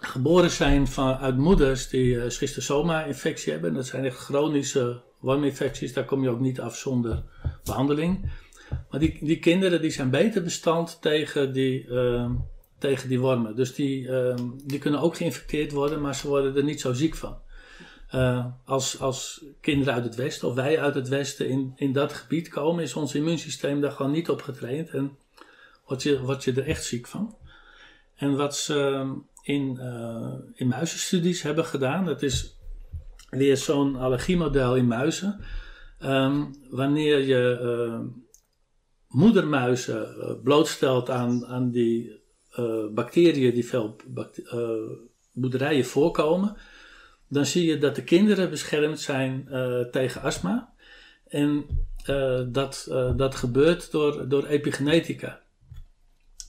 geboren 0.00 0.50
zijn 0.50 0.86
van, 0.86 1.16
uit 1.16 1.36
moeders 1.36 1.88
die 1.88 2.30
schistosoma-infectie 2.30 3.52
hebben. 3.52 3.74
Dat 3.74 3.86
zijn 3.86 4.04
echt 4.04 4.16
chronische 4.16 5.00
worminfecties, 5.22 5.92
daar 5.92 6.04
kom 6.04 6.22
je 6.22 6.28
ook 6.28 6.40
niet 6.40 6.60
af 6.60 6.76
zonder 6.76 7.22
behandeling. 7.64 8.30
Maar 8.90 9.00
die, 9.00 9.18
die 9.20 9.38
kinderen 9.38 9.80
die 9.80 9.90
zijn 9.90 10.10
beter 10.10 10.42
bestand 10.42 10.98
tegen 11.00 11.52
die, 11.52 11.86
uh, 11.86 12.30
tegen 12.78 13.08
die 13.08 13.20
wormen. 13.20 13.56
Dus 13.56 13.74
die, 13.74 14.02
uh, 14.02 14.34
die 14.64 14.78
kunnen 14.78 15.00
ook 15.00 15.16
geïnfecteerd 15.16 15.72
worden, 15.72 16.00
maar 16.00 16.14
ze 16.14 16.28
worden 16.28 16.56
er 16.56 16.64
niet 16.64 16.80
zo 16.80 16.92
ziek 16.92 17.14
van. 17.14 17.38
Uh, 18.14 18.46
als, 18.64 19.00
als 19.00 19.44
kinderen 19.60 19.94
uit 19.94 20.04
het 20.04 20.14
Westen 20.14 20.48
of 20.48 20.54
wij 20.54 20.80
uit 20.80 20.94
het 20.94 21.08
Westen 21.08 21.48
in, 21.48 21.72
in 21.76 21.92
dat 21.92 22.12
gebied 22.12 22.48
komen, 22.48 22.82
is 22.82 22.94
ons 22.94 23.14
immuunsysteem 23.14 23.80
daar 23.80 23.90
gewoon 23.90 24.12
niet 24.12 24.28
op 24.28 24.42
getraind 24.42 24.90
en 24.90 25.16
word 25.86 26.02
je, 26.02 26.20
word 26.20 26.44
je 26.44 26.52
er 26.52 26.66
echt 26.66 26.84
ziek 26.84 27.06
van. 27.06 27.36
En 28.16 28.36
wat 28.36 28.56
ze 28.56 28.80
ehm, 28.80 29.10
in, 29.42 29.78
uh, 29.80 30.32
in 30.54 30.68
muizenstudies 30.68 31.42
hebben 31.42 31.64
gedaan, 31.64 32.04
dat 32.04 32.22
is 32.22 32.56
weer 33.30 33.56
zo'n 33.56 33.96
allergiemodel 33.96 34.76
in 34.76 34.86
muizen. 34.86 35.40
Wanneer 36.70 37.18
je 37.18 37.58
moedermuizen 39.12 40.14
uh, 40.18 40.30
blootstelt 40.42 41.10
aan, 41.10 41.46
aan 41.46 41.70
die 41.70 42.20
uh, 42.58 42.86
bacteriën 42.94 43.54
die 43.54 43.66
veel 43.66 43.96
uh, 44.54 44.60
boerderijen 45.32 45.84
voorkomen, 45.84 46.56
dan 47.28 47.46
zie 47.46 47.66
je 47.66 47.78
dat 47.78 47.94
de 47.94 48.04
kinderen 48.04 48.50
beschermd 48.50 49.00
zijn 49.00 49.48
tegen 49.90 50.22
astma. 50.22 50.74
En 51.28 51.64
dat, 52.52 52.86
dat 53.16 53.34
gebeurt 53.34 53.90
door, 53.90 54.28
door 54.28 54.46
epigenetica. 54.46 55.40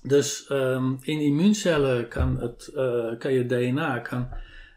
Dus 0.02 0.45
um, 0.49 0.97
in 1.02 1.19
immuuncellen 1.19 2.08
kan, 2.08 2.39
het, 2.39 2.71
kan 3.17 3.34
je 3.34 3.45
DNA 3.45 3.99
kan 3.99 4.30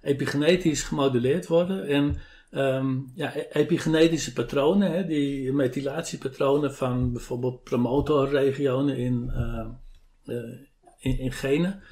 epigenetisch 0.02 0.82
gemoduleerd 0.82 1.46
worden. 1.46 1.86
En 1.86 2.16
Um, 2.50 3.12
ja, 3.14 3.36
e-, 3.36 3.48
epigenetische 3.52 4.32
patronen, 4.32 4.90
hè, 4.90 5.06
die 5.06 5.52
methylatiepatronen 5.52 6.74
van 6.74 7.12
bijvoorbeeld 7.12 7.62
promotorregionen 7.62 8.96
in, 8.96 9.32
uh, 9.34 9.66
uh, 10.24 10.58
in, 10.98 11.32
genen, 11.32 11.82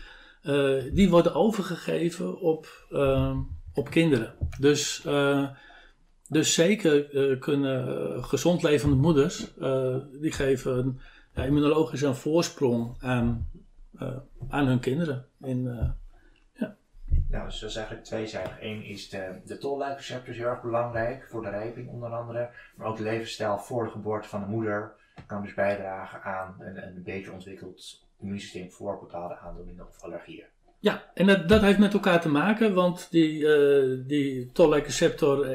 uh, 0.43 0.83
die 0.93 1.11
worden 1.11 1.35
overgegeven 1.35 2.41
op, 2.41 2.87
ehm, 2.91 3.39
op 3.75 3.91
kinderen. 3.91 4.35
Dus, 4.61 5.07
dus 6.29 6.55
zeker 6.55 7.05
kunnen 7.39 8.25
gezond 8.25 8.63
levende 8.63 8.97
moeders, 8.97 9.55
die 10.21 10.33
geven 10.33 11.01
ja, 11.35 11.45
immunologisch 11.45 12.03
een 12.03 12.15
voorsprong 12.15 12.97
aan, 13.01 13.51
aan 14.49 14.67
hun 14.67 14.81
kinderen. 14.81 15.27
In. 15.41 15.95
Nou, 17.35 17.47
dus 17.47 17.61
dat 17.61 17.71
is 17.71 17.77
eigenlijk 17.77 18.07
tweezijdig. 18.07 18.57
Eén 18.61 18.85
is 18.85 19.09
de, 19.09 19.41
de 19.45 19.59
heel 20.25 20.47
erg 20.47 20.63
belangrijk 20.63 21.27
voor 21.29 21.43
de 21.43 21.51
rijping 21.51 21.89
onder 21.89 22.11
andere. 22.11 22.51
Maar 22.77 22.87
ook 22.87 22.97
de 22.97 23.03
levensstijl 23.03 23.59
voor 23.59 23.85
de 23.85 23.91
geboorte 23.91 24.29
van 24.29 24.41
de 24.41 24.47
moeder 24.47 24.93
kan 25.27 25.43
dus 25.43 25.55
bijdragen 25.55 26.23
aan 26.23 26.57
een, 26.59 26.83
een 26.83 27.03
beter 27.03 27.33
ontwikkeld 27.33 28.07
immuunsysteem 28.21 28.71
voor 28.71 28.99
bepaalde 28.99 29.37
aandoeningen 29.37 29.89
of 29.89 30.03
allergieën. 30.03 30.45
Ja, 30.79 31.11
en 31.15 31.47
dat, 31.47 31.61
heeft 31.61 31.79
met 31.79 31.93
elkaar 31.93 32.21
te 32.21 32.29
maken, 32.29 32.75
want 32.75 33.11
die, 33.11 33.39
uh, 33.39 34.07
die 34.07 34.51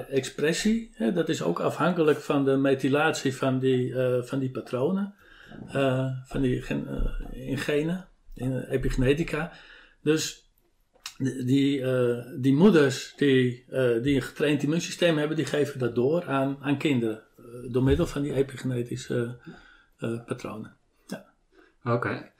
expressie, 0.09 0.91
hè, 0.93 1.13
dat 1.13 1.29
is 1.29 1.41
ook 1.43 1.59
afhankelijk 1.59 2.19
van 2.19 2.45
de 2.45 2.57
methylatie 2.57 3.35
van 3.35 3.59
die, 3.59 3.89
uh, 3.89 4.21
van 4.21 4.39
die 4.39 4.51
patronen, 4.51 5.13
van 6.25 6.41
die 6.41 6.63
in 7.31 7.57
genen, 7.57 8.07
in 8.33 8.63
epigenetica. 8.63 9.51
Dus 10.01 10.48
die, 11.45 11.83
die 12.39 12.53
moeders 12.53 13.13
die, 13.15 13.65
die 14.01 14.15
een 14.15 14.21
getraind 14.21 14.63
immuunsysteem 14.63 15.17
hebben, 15.17 15.37
die 15.37 15.45
geven 15.45 15.79
dat 15.79 15.95
door 15.95 16.25
aan, 16.25 16.57
aan 16.61 16.77
kinderen, 16.77 17.23
door 17.67 17.83
middel 17.83 18.07
van 18.07 18.21
die 18.21 18.33
epigenetische 18.33 19.37
patronen. 20.25 20.75
Ja. 21.07 21.25
Oké. 21.83 21.95
Okay. 21.95 22.31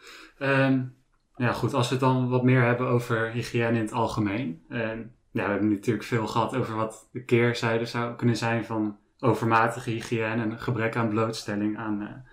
Um... 0.68 0.98
Ja, 1.40 1.52
goed, 1.52 1.74
als 1.74 1.88
we 1.88 1.96
het 1.96 2.04
dan 2.04 2.30
wat 2.30 2.44
meer 2.44 2.62
hebben 2.62 2.88
over 2.88 3.32
hygiëne 3.32 3.78
in 3.78 3.82
het 3.82 3.92
algemeen. 3.92 4.62
En 4.70 5.16
ja, 5.32 5.44
we 5.44 5.52
hebben 5.52 5.70
natuurlijk 5.70 6.06
veel 6.06 6.28
gehad 6.28 6.56
over 6.56 6.76
wat 6.76 7.10
de 7.12 7.24
keerzijde 7.24 7.86
zou 7.86 8.16
kunnen 8.16 8.38
zijn 8.38 8.66
van 8.66 8.98
overmatige 9.20 9.90
hygiëne 9.90 10.42
en 10.42 10.60
gebrek 10.60 10.96
aan 10.96 11.10
blootstelling 11.10 11.78
aan 11.78 12.26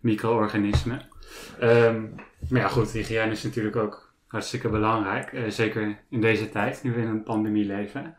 micro-organismen. 0.00 1.08
Um, 1.62 2.14
maar 2.48 2.60
ja, 2.60 2.68
goed, 2.68 2.90
hygiëne 2.90 3.30
is 3.30 3.42
natuurlijk 3.42 3.76
ook 3.76 4.13
hartstikke 4.34 4.68
belangrijk. 4.68 5.32
Uh, 5.32 5.50
zeker 5.50 6.04
in 6.10 6.20
deze 6.20 6.48
tijd, 6.48 6.82
nu 6.82 6.92
we 6.92 7.00
in 7.00 7.08
een 7.08 7.22
pandemie 7.22 7.64
leven. 7.64 8.16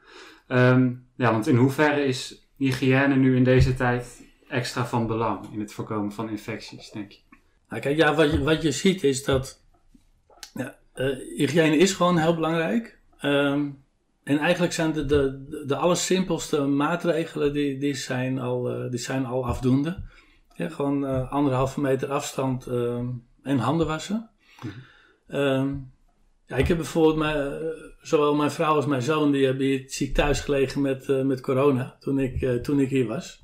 Um, 0.47 1.08
ja, 1.15 1.32
want 1.32 1.47
in 1.47 1.56
hoeverre 1.56 2.06
is 2.06 2.47
hygiëne 2.58 3.15
nu 3.15 3.36
in 3.36 3.43
deze 3.43 3.73
tijd 3.73 4.23
extra 4.47 4.86
van 4.86 5.08
belang 5.08 5.54
in 5.54 5.60
het 5.60 5.73
voorkomen 5.73 6.12
van 6.12 6.30
infecties, 6.30 6.91
denk 6.91 7.12
je? 7.12 7.19
Nou, 7.69 7.82
kijk, 7.82 7.97
ja, 7.97 8.15
wat 8.15 8.32
je, 8.32 8.43
wat 8.43 8.62
je 8.62 8.71
ziet 8.71 9.04
is 9.04 9.23
dat 9.23 9.63
ja, 10.54 10.78
uh, 10.95 11.17
hygiëne 11.38 11.78
is 11.78 11.93
gewoon 11.93 12.17
heel 12.17 12.36
belangrijk. 12.36 12.99
Um, 13.21 13.84
en 14.23 14.38
eigenlijk 14.38 14.73
zijn 14.73 14.91
de, 14.91 15.06
de, 15.06 15.63
de 15.67 15.75
allersimpelste 15.75 16.62
maatregelen, 16.62 17.54
die, 17.54 17.78
die, 17.78 17.95
zijn, 17.95 18.39
al, 18.39 18.84
uh, 18.84 18.89
die 18.89 18.99
zijn 18.99 19.25
al 19.25 19.45
afdoende. 19.45 20.04
Ja, 20.54 20.69
gewoon 20.69 21.30
anderhalve 21.30 21.82
meter 21.82 22.12
afstand 22.12 22.65
um, 22.65 23.25
en 23.43 23.58
handen 23.58 23.88
wassen. 23.88 24.30
Mm 24.62 24.71
-hmm. 25.28 25.39
um, 25.39 25.93
ja, 26.47 26.55
ik 26.55 26.67
heb 26.67 26.77
bijvoorbeeld, 26.77 27.17
mijn, 27.17 27.62
zowel 28.01 28.36
mijn 28.36 28.51
vrouw 28.51 28.75
als 28.75 28.86
mijn 28.86 29.01
zoon, 29.01 29.31
die 29.31 29.45
hebben 29.45 29.65
hier 29.65 29.84
ziek 29.88 30.13
thuis 30.13 30.39
gelegen 30.39 30.81
met, 30.81 31.08
met 31.25 31.41
corona 31.41 31.95
toen 31.99 32.19
ik, 32.19 32.63
toen 32.63 32.79
ik 32.79 32.89
hier 32.89 33.08
was. 33.08 33.39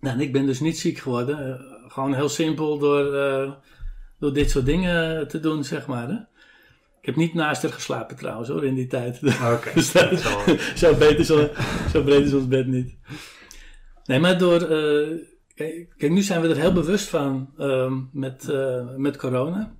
Nou, 0.00 0.14
en 0.14 0.22
ik 0.22 0.32
ben 0.32 0.46
dus 0.46 0.60
niet 0.60 0.78
ziek 0.78 0.98
geworden. 0.98 1.60
gewoon 1.88 2.14
heel 2.14 2.28
simpel 2.28 2.78
door 2.78 3.16
door 4.18 4.32
dit 4.32 4.50
soort 4.50 4.66
dingen 4.66 5.28
te 5.28 5.40
doen, 5.40 5.64
zeg 5.64 5.86
maar. 5.86 6.08
Hè? 6.08 6.14
Ik 7.00 7.06
heb 7.06 7.16
niet 7.16 7.34
naast 7.34 7.62
haar 7.62 7.72
geslapen 7.72 8.16
trouwens 8.16 8.48
hoor, 8.48 8.64
in 8.64 8.74
die 8.74 8.86
tijd. 8.86 9.20
Oké. 9.54 9.70
dus 9.74 9.92
dat, 9.92 10.20
zo, 10.76 10.94
beter 10.94 11.24
zo, 11.24 11.48
zo 11.92 12.02
breed 12.02 12.24
is 12.24 12.32
ons 12.32 12.48
bed 12.48 12.66
niet. 12.66 12.94
Nee, 14.04 14.18
maar 14.18 14.38
door... 14.38 14.66
Kijk, 15.54 15.94
kijk, 15.96 16.12
nu 16.12 16.22
zijn 16.22 16.40
we 16.40 16.48
er 16.48 16.56
heel 16.56 16.72
bewust 16.72 17.08
van 17.08 17.50
uh, 17.58 17.92
met, 18.12 18.52
met 18.96 19.16
corona. 19.16 19.76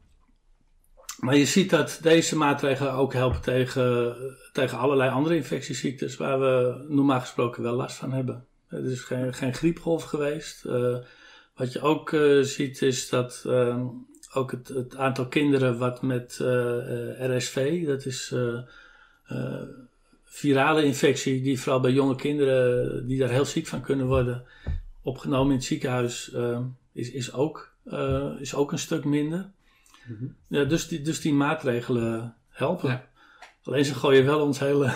Maar 1.19 1.37
je 1.37 1.47
ziet 1.47 1.71
dat 1.71 1.99
deze 2.03 2.37
maatregelen 2.37 2.93
ook 2.93 3.13
helpen 3.13 3.41
tegen, 3.41 4.17
tegen 4.53 4.79
allerlei 4.79 5.11
andere 5.11 5.37
infectieziektes 5.37 6.17
waar 6.17 6.41
we 6.41 6.85
normaal 6.89 7.21
gesproken 7.21 7.63
wel 7.63 7.75
last 7.75 7.97
van 7.97 8.13
hebben. 8.13 8.47
Er 8.69 8.91
is 8.91 9.01
geen, 9.01 9.35
geen 9.35 9.55
griepgolf 9.55 10.03
geweest. 10.03 10.65
Uh, 10.65 10.97
wat 11.55 11.73
je 11.73 11.81
ook 11.81 12.13
uh, 12.13 12.43
ziet 12.43 12.83
is 12.83 13.09
dat 13.09 13.45
uh, 13.47 13.85
ook 14.33 14.51
het, 14.51 14.69
het, 14.69 14.97
aantal 14.97 15.27
kinderen 15.27 15.79
wat 15.79 16.03
met 16.03 16.39
uh, 16.43 17.37
RSV, 17.37 17.87
dat 17.87 18.05
is 18.05 18.35
virale 20.25 20.85
infectie, 20.85 21.43
die 21.43 21.61
vooral 21.61 21.81
bij 21.81 21.93
jonge 21.93 22.17
kinderen 22.17 23.07
die 23.07 23.19
daar 23.19 23.31
heel 23.31 23.45
ziek 23.45 23.67
van 23.67 23.81
kunnen 23.81 24.07
worden, 24.07 24.45
opgenomen 25.03 25.51
in 25.51 25.57
het 25.57 25.67
ziekenhuis, 25.67 26.33
is, 26.93 27.11
is, 27.11 27.33
ook, 27.33 27.73
is 28.39 28.55
ook 28.55 28.73
een 28.73 28.79
stuk 28.79 29.05
minder. 29.05 29.51
Mm 30.09 30.17
-hmm. 30.19 30.37
ja, 30.47 30.65
dus, 30.65 30.89
die, 30.89 31.01
dus 31.01 31.21
die 31.21 31.33
maatregelen 31.33 32.37
helpen. 32.49 32.89
Ja. 32.89 33.09
Alleen 33.63 33.85
ze 33.85 33.95
gooien 33.95 34.25
wel 34.25 34.41
ons 34.41 34.59
hele 34.59 34.93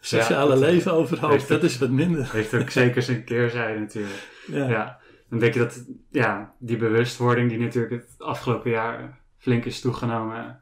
sociale 0.00 0.54
ja, 0.54 0.60
leven 0.60 0.92
overhoop. 0.92 1.48
Dat 1.48 1.62
is 1.62 1.78
wat 1.78 1.90
minder. 1.90 2.32
Heeft 2.32 2.54
ook 2.54 2.70
zeker 2.70 3.02
zijn 3.02 3.24
keerzijde 3.24 3.80
natuurlijk. 3.80 4.28
ja. 4.46 4.98
dan 5.28 5.38
denk 5.38 5.54
je 5.54 5.60
dat 5.60 5.84
ja, 6.10 6.54
die 6.58 6.76
bewustwording 6.76 7.48
die 7.50 7.58
natuurlijk 7.58 7.92
het 7.92 8.14
afgelopen 8.18 8.70
jaar 8.70 9.20
flink 9.36 9.64
is 9.64 9.80
toegenomen, 9.80 10.60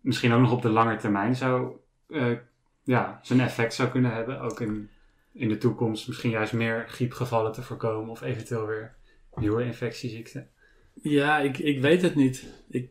misschien 0.00 0.32
ook 0.32 0.40
nog 0.40 0.52
op 0.52 0.62
de 0.62 0.68
lange 0.68 0.96
termijn 0.96 1.36
zou, 1.36 1.76
uh, 2.08 2.38
ja, 2.82 3.18
zijn 3.22 3.40
effect 3.40 3.74
zou 3.74 3.88
kunnen 3.88 4.12
hebben. 4.12 4.40
Ook 4.40 4.60
in, 4.60 4.90
in 5.32 5.48
de 5.48 5.58
toekomst 5.58 6.08
misschien 6.08 6.30
juist 6.30 6.52
meer 6.52 6.84
griepgevallen 6.88 7.52
te 7.52 7.62
voorkomen 7.62 8.10
of 8.10 8.22
eventueel 8.22 8.66
weer 8.66 8.94
nieuwe 9.34 9.64
infectieziekten. 9.64 10.48
Ja, 11.02 11.38
ik, 11.38 11.58
ik 11.58 11.80
weet 11.80 12.02
het 12.02 12.14
niet. 12.14 12.46
Ik, 12.68 12.90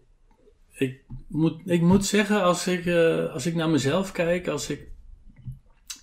ik, 0.74 1.04
moet, 1.28 1.62
ik 1.66 1.82
moet 1.82 2.06
zeggen, 2.06 2.42
als 2.42 2.68
ik, 2.68 2.86
uh, 2.86 3.34
als 3.34 3.46
ik 3.46 3.56
naar 3.56 3.70
mezelf 3.70 4.12
kijk, 4.12 4.48
als 4.48 4.70
ik 4.70 4.88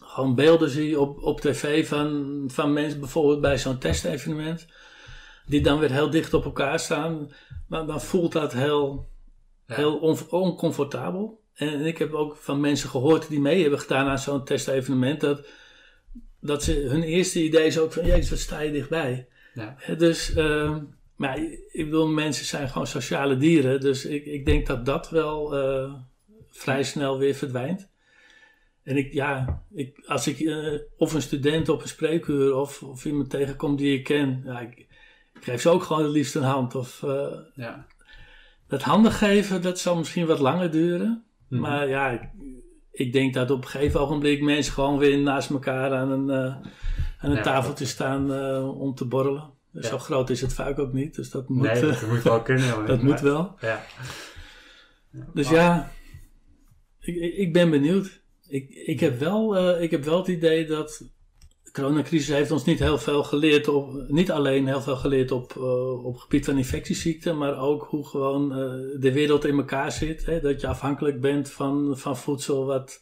gewoon 0.01 0.35
beelden 0.35 0.71
zie 0.71 1.01
op, 1.01 1.23
op 1.23 1.41
tv 1.41 1.89
van, 1.89 2.45
van 2.53 2.73
mensen 2.73 3.01
bijvoorbeeld 3.01 3.41
bij 3.41 3.59
zo'n 3.59 3.79
testevenement 3.79 4.67
die 5.47 5.61
dan 5.61 5.79
weer 5.79 5.93
heel 5.93 6.11
dicht 6.11 6.35
op 6.35 6.45
elkaar 6.45 6.79
staan, 6.79 7.33
dan, 7.69 7.87
dan 7.87 8.01
voelt 8.01 8.33
dat 8.33 8.53
heel, 8.53 9.09
heel 9.67 9.97
on, 9.97 10.19
oncomfortabel. 10.31 11.41
En 11.55 11.87
ik 11.87 11.99
heb 11.99 12.13
ook 12.13 12.37
van 12.37 12.61
mensen 12.61 12.89
gehoord 12.89 13.29
die 13.29 13.41
mee 13.41 13.61
hebben 13.63 13.81
gedaan 13.81 14.07
aan 14.07 14.19
zo'n 14.19 14.45
testevenement, 14.45 15.21
dat, 15.21 15.47
dat 16.41 16.63
ze, 16.63 16.73
hun 16.73 17.03
eerste 17.03 17.43
idee 17.43 17.67
is 17.67 17.79
ook 17.79 17.93
van, 17.93 18.07
jezus, 18.07 18.31
wat 18.31 18.39
sta 18.39 18.61
je 18.61 18.73
dichtbij. 18.73 19.29
Ja. 19.55 19.77
Dus, 19.99 20.37
uh, 20.37 20.77
maar 21.21 21.39
ik 21.73 21.85
bedoel, 21.85 22.09
mensen 22.09 22.45
zijn 22.45 22.69
gewoon 22.69 22.87
sociale 22.87 23.37
dieren, 23.37 23.81
dus 23.81 24.05
ik, 24.05 24.27
ik 24.27 24.47
denk 24.47 24.67
dat 24.67 24.87
dat 24.87 25.11
wel 25.11 25.59
uh, 25.59 25.95
vrij 26.49 26.83
snel 26.83 27.19
weer 27.19 27.35
verdwijnt. 27.35 27.89
En 28.83 28.97
ik, 28.97 29.13
ja, 29.13 29.63
ik, 29.75 30.03
als 30.07 30.27
ik 30.27 30.39
uh, 30.39 30.81
of 30.97 31.15
een 31.15 31.23
student 31.23 31.69
op 31.69 31.83
een 31.83 31.89
spreekuur 31.89 32.55
of, 32.55 32.83
of 32.83 33.05
iemand 33.05 33.31
tegenkom 33.31 33.77
die 33.77 33.99
ik 33.99 34.05
ken, 34.05 34.43
ja, 34.45 34.61
ik, 34.61 34.79
ik 35.35 35.45
geef 35.45 35.61
ze 35.61 35.69
ook 35.69 35.83
gewoon 35.83 36.03
het 36.03 36.13
liefst 36.13 36.35
een 36.35 36.43
hand. 36.43 36.75
Of, 36.75 37.03
uh, 37.03 37.27
ja. 37.55 37.87
Dat 38.69 38.83
handen 38.83 39.13
geven, 39.13 39.63
dat 39.63 39.79
zal 39.79 39.97
misschien 39.97 40.27
wat 40.27 40.39
langer 40.39 40.71
duren. 40.71 41.25
Mm. 41.49 41.61
Maar 41.61 41.89
ja, 41.89 42.11
ik, 42.11 42.23
ik, 42.93 43.13
denk 43.13 43.35
dat 43.35 43.51
op 43.51 43.63
een 43.63 43.71
gegeven 43.71 44.01
ogenblik 44.01 44.43
mensen 44.43 44.73
gewoon 44.73 44.99
weer 44.99 45.19
naast 45.19 45.51
elkaar 45.51 45.93
aan 45.93 46.11
een, 46.11 46.31
aan 47.19 47.31
een 47.31 47.35
ja, 47.35 47.43
tafeltje 47.43 47.87
staan 47.87 48.33
om 48.69 48.95
te 48.95 49.05
borrelen. 49.05 49.59
Ja. 49.73 49.83
Zo 49.83 49.99
groot 49.99 50.31
is 50.31 50.41
het 50.41 50.53
vaak 50.53 50.79
ook 50.79 50.93
niet, 50.93 51.15
dus 51.15 51.31
dat 51.31 51.49
moet, 51.49 51.63
nee, 51.63 51.81
dat 51.81 52.07
moet 52.07 52.23
wel 52.23 52.43
kunnen. 52.43 52.87
dat 52.87 53.03
moet 53.03 53.21
wel. 53.21 53.55
Ja. 53.61 53.85
Dus 55.35 55.49
ja, 55.49 55.93
ik, 57.01 57.17
ik 57.17 57.53
ben 57.53 57.71
benieuwd. 57.71 58.21
Ik, 58.49 58.71
ik, 58.71 59.01
heb 59.01 59.19
wel, 59.19 59.79
ik 59.81 59.91
heb 59.91 60.05
wel 60.05 60.19
het 60.19 60.29
idee 60.29 60.67
dat 60.67 61.03
de 61.73 61.81
coronacrisis 61.81 62.35
heeft 62.35 62.51
ons 62.51 62.65
niet 62.65 62.79
heel 62.79 62.99
veel 62.99 63.25
geleerd 63.25 63.69
op, 63.69 64.05
niet 64.09 64.31
alleen 64.31 64.67
heel 64.67 64.81
veel 64.81 64.97
geleerd 64.97 65.31
op, 65.31 65.55
uh, 65.57 66.05
op 66.05 66.13
het 66.13 66.23
gebied 66.23 66.45
van 66.45 66.57
infectieziekten, 66.57 67.39
maar 67.39 67.59
ook 67.59 67.83
hoe 67.83 68.07
gewoon 68.07 68.59
uh, 68.59 69.01
de 69.01 69.13
wereld 69.13 69.45
in 69.45 69.57
elkaar 69.57 69.93
zit. 69.93 70.27
Hè? 70.27 70.41
Dat 70.41 70.61
je 70.61 70.67
afhankelijk 70.67 71.21
bent 71.21 71.51
van, 71.51 71.99
van 71.99 72.17
voedsel 72.17 72.67
wat 72.67 73.01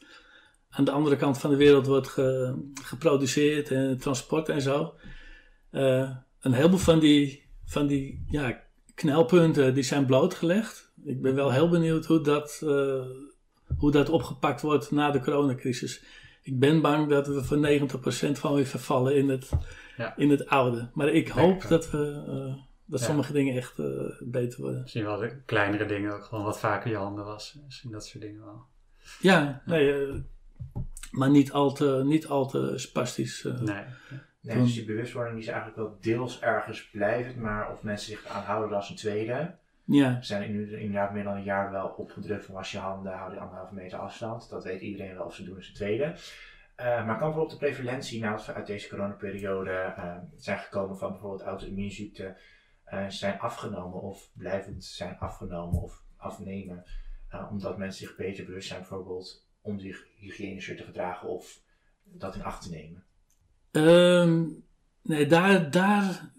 aan 0.71 0.85
de 0.85 0.91
andere 0.91 1.17
kant 1.17 1.39
van 1.39 1.51
de 1.51 1.57
wereld 1.57 1.87
wordt 1.87 2.09
ge, 2.09 2.55
geproduceerd 2.83 3.71
en 3.71 3.99
transport 3.99 4.49
en 4.49 4.63
zo. 4.63 4.95
Uh, 5.73 6.11
een 6.41 6.53
heleboel 6.53 6.79
van 6.79 6.99
die, 6.99 7.45
van 7.65 7.87
die 7.87 8.25
ja, 8.31 8.61
knelpunten 8.95 9.75
die 9.75 9.83
zijn 9.83 10.07
blootgelegd. 10.07 10.93
Ik 11.05 11.23
ben 11.23 11.35
wel 11.35 11.53
heel 11.53 11.69
benieuwd 11.69 12.07
hoe 12.07 12.21
dat, 12.21 12.59
hoe 13.79 13.91
dat 13.91 14.09
opgepakt 14.09 14.61
wordt 14.61 14.91
na 14.91 15.11
de 15.11 15.21
coronacrisis 15.21 16.03
ik 16.49 16.59
ben 16.59 16.81
bang 16.81 17.09
dat 17.09 17.27
we 17.27 17.45
voor 17.45 18.29
90% 18.37 18.39
van 18.39 18.55
weer 18.55 18.67
vervallen 18.67 19.17
in 19.17 19.29
het, 19.29 19.51
ja. 19.97 20.17
in 20.17 20.31
het 20.31 20.47
oude. 20.47 20.91
Maar 20.95 21.09
ik 21.09 21.29
hoop 21.29 21.69
dat, 21.69 21.91
we, 21.91 22.25
uh, 22.29 22.63
dat 22.85 23.01
ja. 23.01 23.07
sommige 23.07 23.33
dingen 23.33 23.57
echt 23.57 23.79
uh, 23.79 23.87
beter 24.21 24.61
worden. 24.61 24.81
Misschien 24.81 25.05
wel 25.05 25.19
de 25.19 25.43
kleinere 25.45 25.87
dingen 25.87 26.15
ook 26.15 26.25
gewoon 26.25 26.45
wat 26.45 26.59
vaker 26.59 26.91
je 26.91 26.97
handen 26.97 27.25
wassen. 27.25 27.63
Misschien 27.65 27.91
dat 27.91 28.07
soort 28.07 28.23
dingen 28.23 28.45
wel. 28.45 28.67
Ja, 29.21 29.63
nee, 29.67 30.25
maar 31.11 31.31
niet 31.31 31.53
al 31.53 31.73
te, 31.73 32.03
niet 32.05 32.27
al 32.27 32.49
te 32.49 32.73
spastisch. 32.77 33.47
nee. 33.61 33.85
Nee, 34.41 34.57
dus 34.57 34.75
die 34.75 34.85
bewustwording 34.85 35.35
die 35.35 35.45
is 35.45 35.51
eigenlijk 35.51 35.77
wel 35.77 35.97
deels 36.01 36.41
ergens 36.41 36.91
blijvend, 36.91 37.37
maar 37.37 37.73
of 37.73 37.83
mensen 37.83 38.11
zich 38.11 38.27
aanhouden, 38.27 38.79
is 38.79 38.89
een 38.89 38.97
tweede. 38.97 39.55
Ja. 39.85 40.23
Zijn 40.23 40.53
nu 40.53 40.79
inderdaad 40.79 41.13
meer 41.13 41.25
dan 41.25 41.37
een 41.37 41.43
jaar 41.43 41.71
wel 41.71 41.89
opgedrukt 41.89 42.45
van 42.45 42.55
was 42.55 42.73
je 42.73 42.79
handen, 42.79 43.13
hou 43.13 43.31
die 43.31 43.41
anderhalve 43.41 43.75
meter 43.75 43.99
afstand. 43.99 44.49
Dat 44.51 44.65
weet 44.65 44.81
iedereen 44.81 45.15
wel 45.15 45.25
of 45.25 45.35
ze 45.35 45.45
doen 45.45 45.57
in 45.57 45.63
z'n 45.63 45.75
tweede. 45.75 46.05
Uh, 46.05 47.07
maar 47.07 47.19
kan 47.19 47.29
bijvoorbeeld 47.29 47.51
de 47.51 47.67
prevalentie, 47.67 48.21
nadat 48.21 48.47
we 48.47 48.55
uit 48.55 48.67
deze 48.67 48.89
coronaperiode 48.89 49.95
uh, 49.99 50.17
zijn 50.37 50.59
gekomen 50.59 50.99
van 50.99 51.11
bijvoorbeeld 51.11 51.43
auto-immuunziekten, 51.43 52.37
uh, 52.93 53.09
zijn 53.09 53.39
afgenomen 53.39 54.01
of 54.01 54.31
blijvend 54.35 54.85
zijn 54.85 55.19
afgenomen 55.19 55.83
of 55.83 56.03
afnemen, 56.17 56.85
omdat 57.51 57.79
mensen 57.79 58.07
zich 58.07 58.17
beter 58.17 58.45
bewust 58.45 58.69
zijn 58.69 58.81
bijvoorbeeld 58.81 59.47
om 59.61 59.79
zich 59.79 60.07
hygiënischer 60.17 60.77
te 60.77 60.85
gedragen 60.85 61.29
of 61.29 61.61
dat 62.05 62.35
in 62.35 62.45
acht 62.45 62.63
te 62.63 62.71
nemen? 62.71 63.05
Um, 63.79 64.65
nee, 65.03 65.27
daar, 65.27 65.71
daar, 65.71 66.33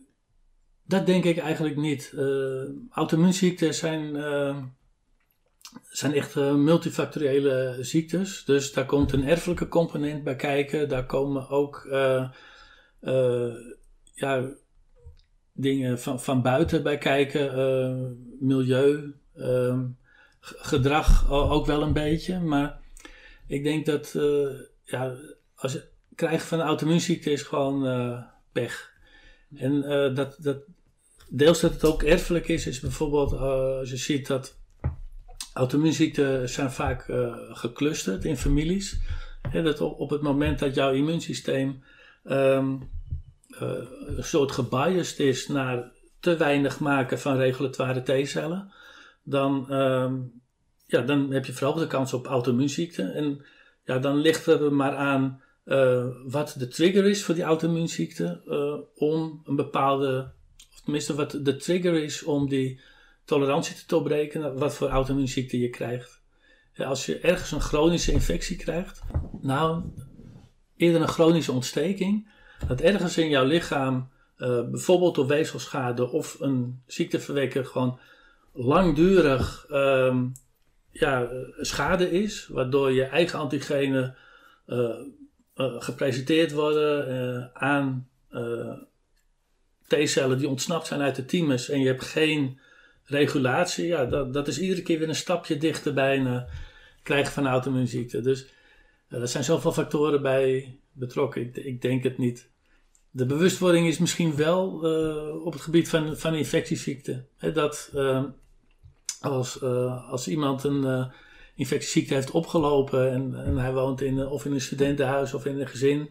dat 0.85 1.05
denk 1.05 1.23
ik 1.23 1.37
eigenlijk 1.37 1.75
niet. 1.75 2.11
Uh, 2.15 2.63
zijn, 3.73 4.15
uh, 4.15 4.57
zijn 5.89 6.13
echt 6.13 6.35
uh, 6.35 6.55
multifactoriële 6.55 7.77
ziektes. 7.81 8.45
Dus 8.45 8.73
daar 8.73 8.85
komt 8.85 9.11
een 9.11 9.27
erfelijke 9.27 9.67
component 9.67 10.23
bij 10.23 10.35
kijken. 10.35 10.89
Daar 10.89 11.05
komen 11.05 11.49
ook 11.49 11.87
ja, 14.13 14.49
dingen 15.53 15.99
van, 15.99 16.21
van 16.21 16.41
buiten 16.41 16.83
bij 16.83 16.97
kijken. 16.97 18.17
milieu, 18.39 19.13
ehm, 19.35 19.85
gedrag 20.39 21.31
ook 21.31 21.65
wel 21.65 21.81
een 21.81 21.93
beetje. 21.93 22.39
Maar 22.39 22.79
ik 23.47 23.63
denk 23.63 23.85
dat 23.85 24.15
ja, 24.83 25.15
als 25.55 25.77
krijgen 26.19 26.47
van 26.47 26.59
een 26.59 26.65
auto-immuunziekte 26.65 27.31
is 27.31 27.41
gewoon 27.41 27.87
uh, 27.87 28.19
pech. 28.51 28.91
En 29.55 29.73
uh, 29.73 30.15
dat, 30.15 30.37
dat, 30.39 30.57
deels 31.29 31.59
dat 31.59 31.73
het 31.73 31.85
ook 31.85 32.03
erfelijk 32.03 32.47
is, 32.47 32.67
is 32.67 32.79
bijvoorbeeld 32.79 33.33
uh, 33.33 33.41
als 33.79 33.89
je 33.89 33.97
ziet 33.97 34.27
dat 34.27 34.57
auto-immuunziekten 35.53 36.49
zijn 36.49 36.71
vaak 36.71 37.05
geclusterd 37.51 38.25
in 38.25 38.37
families. 38.37 38.99
Dat 39.51 39.81
op, 39.81 40.09
het 40.09 40.21
moment 40.21 40.59
dat 40.59 40.75
jouw 40.75 40.93
immuunsysteem 40.93 41.83
um, 42.23 42.89
een 43.49 44.23
soort 44.23 44.51
gebiased 44.51 45.19
is 45.19 45.47
naar 45.47 45.91
te 46.19 46.37
weinig 46.37 46.79
maken 46.79 47.19
van 47.19 47.37
regulatoire 47.37 48.01
T-cellen, 48.01 48.73
dan, 49.23 49.73
um, 49.73 50.41
ja, 50.85 51.01
dan 51.01 51.31
heb 51.31 51.45
je 51.45 51.53
vooral 51.53 51.75
de 51.75 51.87
kans 51.87 52.13
op 52.13 52.25
auto-immuunziekten. 52.25 53.13
En 53.13 53.45
ja, 53.83 53.99
dan 53.99 54.17
ligt 54.17 54.45
er 54.45 54.73
maar 54.73 54.95
aan 54.95 55.41
uh, 55.69 56.05
wat 56.25 56.55
de 56.57 56.67
trigger 56.67 57.05
is 57.05 57.23
voor 57.23 57.35
die 57.35 57.43
auto-immuunziekte 57.43 58.41
uh, 58.47 59.09
om 59.09 59.41
een 59.45 59.55
bepaalde, 59.55 60.31
of 60.73 60.81
tenminste 60.81 61.15
wat 61.15 61.39
de 61.41 61.55
trigger 61.55 62.03
is 62.03 62.23
om 62.23 62.49
die 62.49 62.79
tolerantie 63.25 63.75
te 63.75 63.83
doorbreken, 63.87 64.57
wat 64.57 64.73
voor 64.73 64.87
auto-immuunziekte 64.87 65.59
je 65.59 65.69
krijgt. 65.69 66.21
Als 66.77 67.05
je 67.05 67.19
ergens 67.19 67.51
een 67.51 67.61
chronische 67.61 68.11
infectie 68.11 68.57
krijgt, 68.57 69.01
nou, 69.41 69.83
eerder 70.77 71.01
een 71.01 71.07
chronische 71.07 71.51
ontsteking, 71.51 72.29
dat 72.67 72.81
ergens 72.81 73.17
in 73.17 73.29
jouw 73.29 73.45
lichaam, 73.45 74.09
uh, 74.37 74.69
bijvoorbeeld 74.69 75.15
door 75.15 75.27
weefselschade 75.27 76.09
of 76.09 76.39
een 76.39 76.81
ziekteverwekker, 76.87 77.65
gewoon 77.65 77.99
langdurig 78.53 79.65
um, 79.71 80.33
ja, 80.89 81.29
schade 81.59 82.11
is, 82.11 82.47
waardoor 82.47 82.91
je 82.91 83.03
eigen 83.03 83.39
antigenen 83.39 84.15
uh, 84.67 84.95
gepresenteerd 85.59 86.51
worden 86.51 87.11
uh, 87.11 87.45
aan 87.53 88.07
uh, 88.31 88.73
T-cellen 89.87 90.37
die 90.37 90.47
ontsnapt 90.47 90.87
zijn 90.87 91.01
uit 91.01 91.15
de 91.15 91.25
thymus 91.25 91.69
en 91.69 91.79
je 91.79 91.87
hebt 91.87 92.03
geen 92.03 92.59
regulatie, 93.03 93.87
ja, 93.87 94.05
dat, 94.05 94.33
dat 94.33 94.47
is 94.47 94.59
iedere 94.59 94.81
keer 94.81 94.99
weer 94.99 95.09
een 95.09 95.15
stapje 95.15 95.57
dichter 95.57 95.93
bij 95.93 96.17
een 96.17 96.45
krijgen 97.03 97.33
van 97.33 97.47
auto-immuunziekte. 97.47 98.21
Dus 98.21 98.47
er 99.07 99.27
zijn 99.27 99.43
zoveel 99.43 99.71
factoren 99.71 100.21
bij 100.21 100.77
betrokken, 100.91 101.65
ik, 101.65 101.81
denk 101.81 102.03
het 102.03 102.17
niet. 102.17 102.49
De 103.11 103.25
bewustwording 103.25 103.87
is 103.87 103.97
misschien 103.97 104.35
wel 104.35 104.71
op 105.43 105.53
het 105.53 105.61
gebied 105.61 105.89
van, 105.89 106.17
van 106.17 106.35
infectieziekten. 106.35 107.27
dat 107.53 107.91
als, 109.21 109.61
als 110.09 110.27
iemand 110.27 110.63
een 110.63 111.11
infectieziekte 111.59 112.13
heeft 112.13 112.31
opgelopen 112.31 113.11
en, 113.11 113.45
en 113.45 113.57
hij 113.57 113.73
woont 113.73 114.01
in, 114.01 114.27
of 114.27 114.45
in 114.45 114.51
een 114.51 114.61
studentenhuis 114.61 115.33
of 115.33 115.45
in 115.45 115.59
een 115.59 115.67
gezin, 115.67 116.09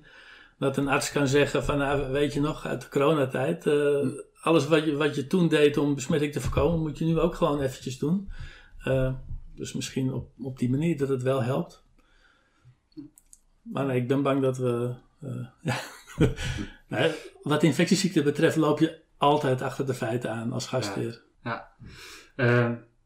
dat 0.58 0.76
een 0.76 0.88
arts 0.88 1.12
kan 1.12 1.28
zeggen 1.28 1.64
van, 1.64 1.78
nou, 1.78 2.12
weet 2.12 2.32
je 2.32 2.40
nog, 2.40 2.66
uit 2.66 2.80
de 2.80 2.88
coronatijd, 2.88 3.66
uh, 3.66 4.06
alles 4.40 4.66
wat 4.66 4.84
je, 4.84 4.96
wat 4.96 5.14
je 5.14 5.26
toen 5.26 5.48
deed 5.48 5.76
om 5.76 5.94
besmetting 5.94 6.32
te 6.32 6.40
voorkomen, 6.40 6.80
moet 6.80 6.98
je 6.98 7.04
nu 7.04 7.18
ook 7.18 7.34
gewoon 7.34 7.60
eventjes 7.60 7.98
doen. 7.98 8.30
Uh, 8.86 9.12
dus 9.54 9.72
misschien 9.72 10.12
op, 10.12 10.30
op 10.38 10.58
die 10.58 10.70
manier 10.70 10.98
dat 10.98 11.08
het 11.08 11.22
wel 11.22 11.42
helpt. 11.42 11.84
Maar 13.62 13.86
nee, 13.86 14.00
ik 14.00 14.08
ben 14.08 14.22
bang 14.22 14.42
dat 14.42 14.58
we. 14.58 14.94
Nee, 16.88 17.12
wat 17.42 17.62
infectieziekten 17.62 18.24
betreft, 18.24 18.56
loop 18.56 18.78
je 18.78 19.02
altijd 19.16 19.62
achter 19.62 19.86
de 19.86 19.94
feiten 19.94 20.30
aan 20.30 20.52
als 20.52 20.66
gastheer. 20.66 21.22
Ja. 21.44 21.72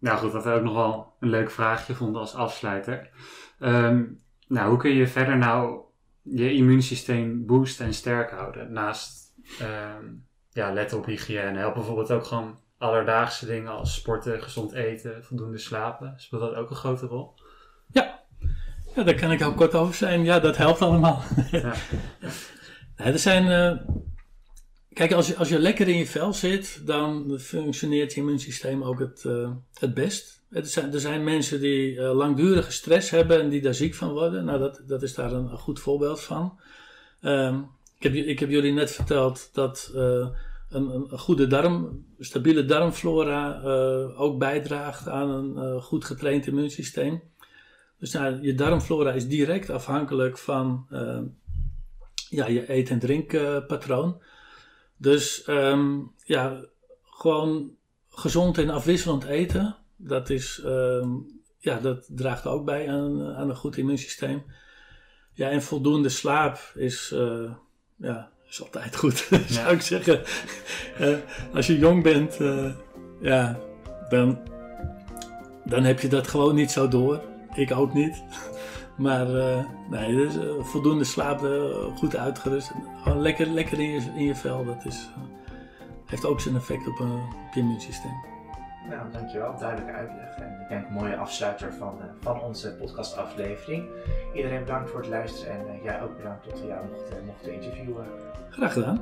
Nou 0.02 0.18
goed, 0.18 0.32
wat 0.32 0.44
we 0.44 0.50
ook 0.50 0.62
nog 0.62 0.74
wel 0.74 1.14
een 1.20 1.28
leuk 1.28 1.50
vraagje 1.50 1.94
vonden 1.94 2.20
als 2.20 2.34
afsluiter. 2.34 3.10
Um, 3.58 4.20
nou, 4.48 4.68
hoe 4.68 4.78
kun 4.78 4.90
je 4.90 5.06
verder 5.06 5.36
nou 5.36 5.80
je 6.22 6.52
immuunsysteem 6.52 7.46
boosten 7.46 7.86
en 7.86 7.94
sterk 7.94 8.30
houden? 8.30 8.72
Naast 8.72 9.34
um, 9.60 10.26
ja, 10.50 10.72
letten 10.72 10.98
op 10.98 11.04
hygiëne. 11.04 11.58
Helpt 11.58 11.74
bijvoorbeeld 11.74 12.10
ook 12.10 12.24
gewoon 12.24 12.58
alledaagse 12.78 13.46
dingen 13.46 13.72
als 13.72 13.94
sporten, 13.94 14.42
gezond 14.42 14.72
eten, 14.72 15.24
voldoende 15.24 15.58
slapen. 15.58 16.14
Speelt 16.16 16.42
dat 16.42 16.54
ook 16.54 16.70
een 16.70 16.76
grote 16.76 17.06
rol? 17.06 17.34
Ja, 17.92 18.20
ja 18.94 19.02
daar 19.02 19.14
kan 19.14 19.32
ik 19.32 19.42
ook 19.42 19.56
kort 19.56 19.74
over 19.74 19.94
zijn. 19.94 20.24
Ja, 20.24 20.40
dat 20.40 20.56
helpt 20.56 20.82
allemaal. 20.82 21.22
Ja. 21.50 21.72
er 22.96 23.18
zijn... 23.18 23.44
Uh, 23.44 23.96
Kijk, 24.94 25.12
als 25.12 25.26
je, 25.26 25.36
als 25.36 25.48
je 25.48 25.58
lekker 25.58 25.88
in 25.88 25.96
je 25.96 26.06
vel 26.06 26.32
zit, 26.32 26.86
dan 26.86 27.38
functioneert 27.38 28.12
je 28.12 28.20
immuunsysteem 28.20 28.82
ook 28.82 28.98
het, 28.98 29.24
uh, 29.26 29.50
het 29.74 29.94
best. 29.94 30.42
Er 30.50 30.66
zijn, 30.66 30.92
er 30.92 31.00
zijn 31.00 31.24
mensen 31.24 31.60
die 31.60 31.92
uh, 31.92 32.14
langdurige 32.14 32.72
stress 32.72 33.10
hebben 33.10 33.40
en 33.40 33.48
die 33.48 33.60
daar 33.60 33.74
ziek 33.74 33.94
van 33.94 34.12
worden. 34.12 34.44
Nou, 34.44 34.58
dat, 34.58 34.82
dat 34.86 35.02
is 35.02 35.14
daar 35.14 35.32
een, 35.32 35.48
goed 35.48 35.80
voorbeeld 35.80 36.20
van. 36.20 36.60
Um, 37.22 37.68
ik, 37.98 38.02
heb, 38.02 38.14
ik 38.14 38.38
heb 38.38 38.50
jullie 38.50 38.72
net 38.72 38.90
verteld 38.90 39.50
dat 39.52 39.92
uh, 39.94 40.28
een, 40.70 40.90
een, 40.94 41.18
goede 41.18 41.46
darm, 41.46 42.04
stabiele 42.18 42.64
darmflora 42.64 43.60
ook 44.16 44.38
bijdraagt 44.38 45.08
aan 45.08 45.30
een 45.30 45.82
goed 45.82 46.04
getraind 46.04 46.46
immuunsysteem. 46.46 47.22
Dus 47.98 48.12
nou, 48.12 48.42
je 48.42 48.54
darmflora 48.54 49.12
is 49.12 49.28
direct 49.28 49.70
afhankelijk 49.70 50.38
van 50.38 50.86
ja, 52.28 52.46
je 52.46 52.72
eet- 52.72 52.90
en 52.90 52.98
drinkpatroon. 52.98 54.20
Dus 55.02 55.44
um, 55.46 56.12
ja, 56.24 56.64
gewoon 57.04 57.70
gezond 58.08 58.58
en 58.58 58.70
afwisselend 58.70 59.24
eten, 59.24 59.76
dat, 59.96 60.30
is, 60.30 60.62
um, 60.64 61.40
ja, 61.58 61.78
dat 61.78 62.06
draagt 62.08 62.46
ook 62.46 62.64
bij 62.64 62.88
aan, 62.88 63.34
aan 63.34 63.48
een 63.48 63.56
goed 63.56 63.76
immuunsysteem. 63.76 64.42
Ja, 65.32 65.50
en 65.50 65.62
voldoende 65.62 66.08
slaap 66.08 66.58
is, 66.74 67.10
uh, 67.14 67.52
ja, 67.96 68.30
is 68.48 68.62
altijd 68.62 68.96
goed, 68.96 69.26
ja. 69.30 69.38
zou 69.46 69.74
ik 69.74 69.80
zeggen. 69.80 70.22
uh, 71.00 71.16
als 71.54 71.66
je 71.66 71.78
jong 71.78 72.02
bent, 72.02 72.40
uh, 72.40 72.74
ja, 73.20 73.60
dan, 74.08 74.38
dan 75.64 75.84
heb 75.84 76.00
je 76.00 76.08
dat 76.08 76.28
gewoon 76.28 76.54
niet 76.54 76.70
zo 76.70 76.88
door. 76.88 77.22
Ik 77.54 77.72
ook 77.72 77.94
niet. 77.94 78.22
Maar 79.02 79.28
uh, 79.28 79.64
nee, 79.90 80.14
dus, 80.14 80.36
uh, 80.36 80.60
voldoende 80.60 81.04
slaap, 81.04 81.42
uh, 81.42 81.96
goed 81.96 82.16
uitgerust. 82.16 82.72
Gewoon 83.02 83.20
lekker, 83.20 83.46
lekker 83.46 83.80
in, 83.80 83.90
je, 83.90 84.00
in 84.14 84.24
je 84.24 84.34
vel. 84.34 84.64
Dat 84.64 84.84
is, 84.84 85.10
heeft 86.06 86.24
ook 86.24 86.40
zijn 86.40 86.56
effect 86.56 86.86
op, 86.88 87.00
op 87.00 87.54
je 87.54 87.60
immuunsysteem. 87.60 88.12
Nou, 88.88 89.10
dankjewel. 89.12 89.58
Duidelijke 89.58 89.92
uitleg. 89.92 90.36
En 90.36 90.60
ik 90.62 90.68
denk 90.68 90.86
een 90.86 90.92
mooie 90.92 91.16
afsluiter 91.16 91.72
van, 91.72 92.00
van 92.20 92.40
onze 92.40 92.74
podcastaflevering. 92.74 93.88
Iedereen 94.34 94.60
bedankt 94.60 94.90
voor 94.90 95.00
het 95.00 95.08
luisteren 95.08 95.54
en 95.54 95.82
jij 95.82 96.02
ook 96.02 96.16
bedankt 96.16 96.44
dat 96.50 96.60
we 96.60 96.66
jou 96.66 96.86
mochten, 96.90 97.24
mochten 97.24 97.54
interviewen. 97.54 98.06
Graag 98.50 98.72
gedaan. 98.72 99.00